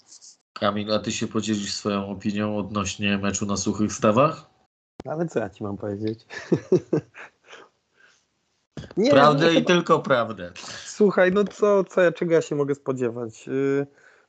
Kamil, 0.54 0.94
a 0.94 1.00
ty 1.00 1.12
się 1.12 1.28
podzielisz 1.28 1.74
swoją 1.74 2.10
opinią 2.10 2.58
odnośnie 2.58 3.18
meczu 3.18 3.46
na 3.46 3.58
suchych 3.58 3.94
stawach? 3.94 4.50
Ale 5.06 5.28
co 5.28 5.40
ja 5.40 5.50
ci 5.50 5.64
mam 5.64 5.78
powiedzieć? 5.78 6.26
Nie, 8.98 9.12
Prawdę 9.12 9.46
no, 9.46 9.52
i 9.60 9.66
tylko 9.66 10.00
prawdę. 10.00 10.52
Słuchaj, 10.86 11.32
no 11.32 11.44
co, 11.44 11.84
co 11.84 12.02
ja, 12.02 12.12
czego 12.12 12.34
ja 12.34 12.42
się 12.42 12.56
mogę 12.56 12.76
spodziewać? 12.76 13.48
Yy, 13.48 13.88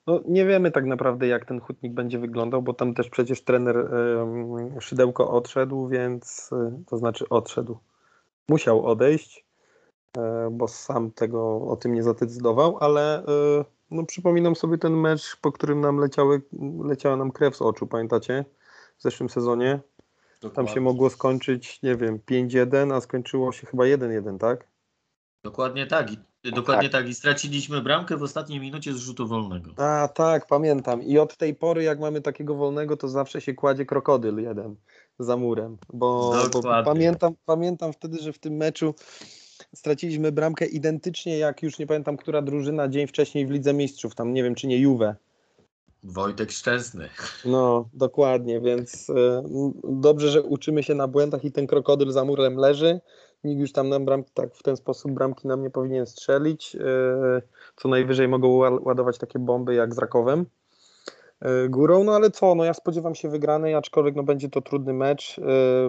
No, 0.09 0.21
nie 0.29 0.47
wiemy 0.47 0.71
tak 0.71 0.85
naprawdę, 0.85 1.27
jak 1.27 1.45
ten 1.45 1.61
hutnik 1.61 1.93
będzie 1.93 2.19
wyglądał, 2.19 2.63
bo 2.63 2.75
tam 2.75 2.95
też 2.95 3.11
przecież 3.11 3.43
trener 3.43 3.77
ym, 3.77 4.81
Szydełko 4.81 5.31
odszedł, 5.31 5.89
więc 5.89 6.51
y, 6.53 6.85
to 6.87 6.99
znaczy 6.99 7.29
odszedł. 7.29 7.79
Musiał 8.49 8.87
odejść, 8.87 9.45
e, 10.17 10.49
bo 10.53 10.69
sam 10.69 11.11
tego 11.11 11.69
o 11.69 11.77
tym 11.77 11.95
nie 11.95 12.03
zadecydował, 12.03 12.79
ale 12.81 13.19
e, 13.19 13.25
no, 13.91 14.05
przypominam 14.07 14.57
sobie 14.57 14.79
ten 14.79 14.93
mecz, 14.97 15.37
po 15.41 15.53
którym 15.53 15.81
nam 15.81 15.99
leciały, 15.99 16.43
leciała 16.85 17.17
nam 17.17 17.33
krew 17.33 17.57
z 17.57 17.63
oczu, 17.63 17.87
pamiętacie? 17.87 18.45
W 18.99 19.03
zeszłym 19.03 19.29
sezonie. 19.29 19.81
Tam 20.55 20.69
się 20.69 20.81
mogło 20.81 21.11
skończyć, 21.11 21.83
nie 21.83 21.97
wiem, 21.97 22.19
5-1, 22.31 22.95
a 22.95 23.01
skończyło 23.01 23.53
się 23.53 23.67
chyba 23.67 23.85
1-1, 23.85 24.39
tak? 24.39 24.67
Dokładnie 25.45 25.87
tak. 25.87 26.13
I, 26.13 26.19
dokładnie 26.53 26.89
tak. 26.89 27.09
I 27.09 27.15
straciliśmy 27.15 27.81
bramkę 27.81 28.17
w 28.17 28.23
ostatniej 28.23 28.61
minucie 28.61 28.95
z 28.95 28.97
rzutu 28.97 29.27
wolnego. 29.27 29.71
A 29.77 30.09
tak, 30.09 30.47
pamiętam. 30.47 31.03
I 31.03 31.19
od 31.19 31.37
tej 31.37 31.55
pory, 31.55 31.83
jak 31.83 32.01
mamy 32.01 32.21
takiego 32.21 32.55
wolnego, 32.55 32.97
to 32.97 33.09
zawsze 33.09 33.41
się 33.41 33.55
kładzie 33.55 33.87
krokodyl 33.87 34.37
jeden 34.43 34.77
za 35.19 35.37
murem. 35.37 35.77
Bo, 35.93 36.35
bo 36.53 36.63
pamiętam, 36.85 37.35
pamiętam 37.47 37.93
wtedy, 37.93 38.19
że 38.19 38.33
w 38.33 38.39
tym 38.39 38.57
meczu 38.57 38.95
straciliśmy 39.75 40.33
bramkę 40.33 40.67
identycznie 40.67 41.39
jak 41.39 41.63
już 41.63 41.79
nie 41.79 41.87
pamiętam, 41.87 42.17
która 42.17 42.43
drużyna 42.43 42.89
dzień 42.89 43.07
wcześniej 43.07 43.47
w 43.47 43.51
Lidze 43.51 43.75
Mistrzów. 43.75 44.15
Tam 44.15 44.33
nie 44.33 44.43
wiem, 44.43 44.55
czy 44.55 44.67
nie 44.67 44.79
Juve. 44.79 45.15
Wojtek 46.03 46.51
Szczęsny. 46.51 47.09
No, 47.45 47.89
dokładnie, 47.95 48.61
więc 48.61 49.11
m, 49.11 49.73
dobrze, 49.85 50.31
że 50.31 50.43
uczymy 50.43 50.83
się 50.83 50.95
na 50.95 51.09
błędach 51.09 51.45
i 51.45 51.53
ten 51.53 51.67
krokodyl 51.67 52.13
za 52.13 52.25
murem 52.25 52.57
leży. 52.57 53.01
Nikt 53.45 53.61
już 53.61 53.73
tam 53.73 53.89
nam 53.89 54.05
bramki, 54.05 54.31
tak 54.35 54.55
w 54.55 54.63
ten 54.63 54.77
sposób 54.77 55.13
bramki 55.13 55.49
nam 55.49 55.63
nie 55.63 55.71
powinien 55.71 56.07
strzelić. 56.07 56.77
E, 56.77 57.43
co 57.77 57.89
najwyżej 57.89 58.29
mogą 58.29 58.49
ła- 58.49 58.87
ładować 58.87 59.19
takie 59.19 59.39
bomby 59.39 59.75
jak 59.75 59.95
z 59.95 59.99
Rakowem 59.99 60.47
e, 61.41 61.69
górą. 61.69 62.05
No 62.05 62.15
ale 62.15 62.31
co, 62.31 62.55
no 62.55 62.65
ja 62.65 62.75
spodziewam 62.75 63.15
się 63.15 63.29
wygranej, 63.29 63.75
aczkolwiek 63.75 64.15
no 64.15 64.23
będzie 64.23 64.49
to 64.49 64.61
trudny 64.63 64.93
mecz. 64.93 65.39
E, 65.39 65.43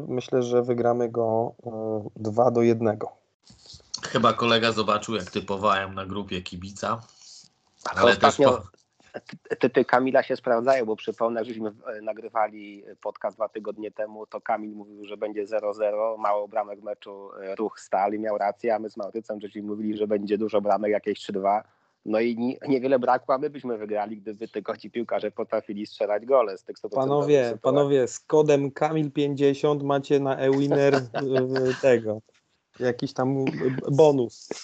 myślę, 0.07 0.43
że 0.43 0.63
wygramy 0.63 1.09
go 1.09 1.53
e, 1.65 2.09
2 2.15 2.51
do 2.51 2.61
1. 2.61 2.97
Chyba 4.07 4.33
kolega 4.33 4.71
zobaczył, 4.71 5.15
jak 5.15 5.31
typowałem 5.31 5.95
na 5.95 6.05
grupie 6.05 6.41
kibica. 6.41 7.01
Ale 7.95 8.17
też 8.17 8.29
ostatnio 8.29 8.57
ty- 8.57 8.78
typy 9.59 9.85
Kamila 9.85 10.23
się 10.23 10.35
sprawdzają, 10.35 10.85
bo 10.85 10.95
przypomnę, 10.95 11.45
żeśmy 11.45 11.69
e, 11.97 12.01
nagrywali 12.01 12.83
podcast 13.01 13.37
dwa 13.37 13.49
tygodnie 13.49 13.91
temu, 13.91 14.27
to 14.27 14.41
Kamil 14.41 14.71
mówił, 14.71 15.05
że 15.05 15.17
będzie 15.17 15.45
0-0, 15.45 16.17
mało 16.17 16.47
bramek 16.47 16.81
meczu 16.81 17.29
e, 17.41 17.55
ruch 17.55 17.79
stal 17.79 18.13
i 18.13 18.19
miał 18.19 18.37
rację, 18.37 18.75
a 18.75 18.79
my 18.79 18.89
z 18.89 18.97
Maurycem 18.97 19.41
żeśmy 19.41 19.61
mówili, 19.61 19.97
że 19.97 20.07
będzie 20.07 20.37
dużo 20.37 20.61
bramek, 20.61 20.91
jakieś 20.91 21.19
3-2. 21.19 21.61
No 22.05 22.19
i 22.19 22.37
ni- 22.37 22.57
niewiele 22.67 22.99
brakło, 22.99 23.35
a 23.35 23.37
my 23.37 23.49
byśmy 23.49 23.77
wygrali, 23.77 24.17
gdyby 24.17 24.47
tylko 24.47 24.77
ci 24.77 24.91
piłkarze 24.91 25.31
potrafili 25.31 25.85
strzelać 25.85 26.25
gole 26.25 26.57
z 26.57 26.63
tych 26.63 26.77
100% 26.77 26.89
Panowie, 26.89 27.43
sytuacji. 27.43 27.61
panowie, 27.61 28.07
z 28.07 28.19
kodem 28.19 28.71
Kamil50 28.71 29.83
macie 29.83 30.19
na 30.19 30.37
e-winner 30.37 30.95
e, 30.99 31.01
tego. 31.81 32.21
Jakiś 32.79 33.13
tam 33.13 33.45
bonus. 33.91 34.49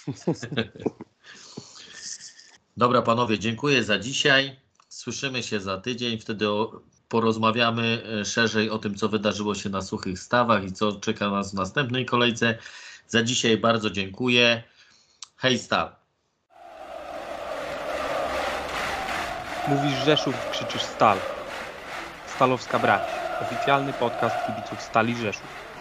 Dobra, 2.77 3.01
panowie, 3.01 3.39
dziękuję 3.39 3.83
za 3.83 3.99
dzisiaj. 3.99 4.59
Słyszymy 4.89 5.43
się 5.43 5.59
za 5.59 5.77
tydzień. 5.77 6.19
Wtedy 6.19 6.45
porozmawiamy 7.09 8.03
e, 8.21 8.25
szerzej 8.25 8.69
o 8.69 8.77
tym, 8.77 8.95
co 8.95 9.09
wydarzyło 9.09 9.55
się 9.55 9.69
na 9.69 9.81
suchych 9.81 10.19
stawach 10.19 10.63
i 10.63 10.71
co 10.71 10.91
czeka 10.91 11.29
nas 11.29 11.51
w 11.51 11.53
następnej 11.53 12.05
kolejce. 12.05 12.57
Za 13.07 13.23
dzisiaj 13.23 13.57
bardzo 13.57 13.89
dziękuję. 13.89 14.63
Hej, 15.37 15.59
Stal. 15.59 15.95
Mówisz 19.67 20.05
Rzeszów, 20.05 20.35
krzyczysz 20.51 20.83
Stal. 20.83 21.17
Stalowska 22.35 22.79
Brać. 22.79 23.09
Oficjalny 23.41 23.93
podcast 23.93 24.35
kibiców 24.47 24.81
Stali 24.81 25.15
Rzeszów. 25.15 25.74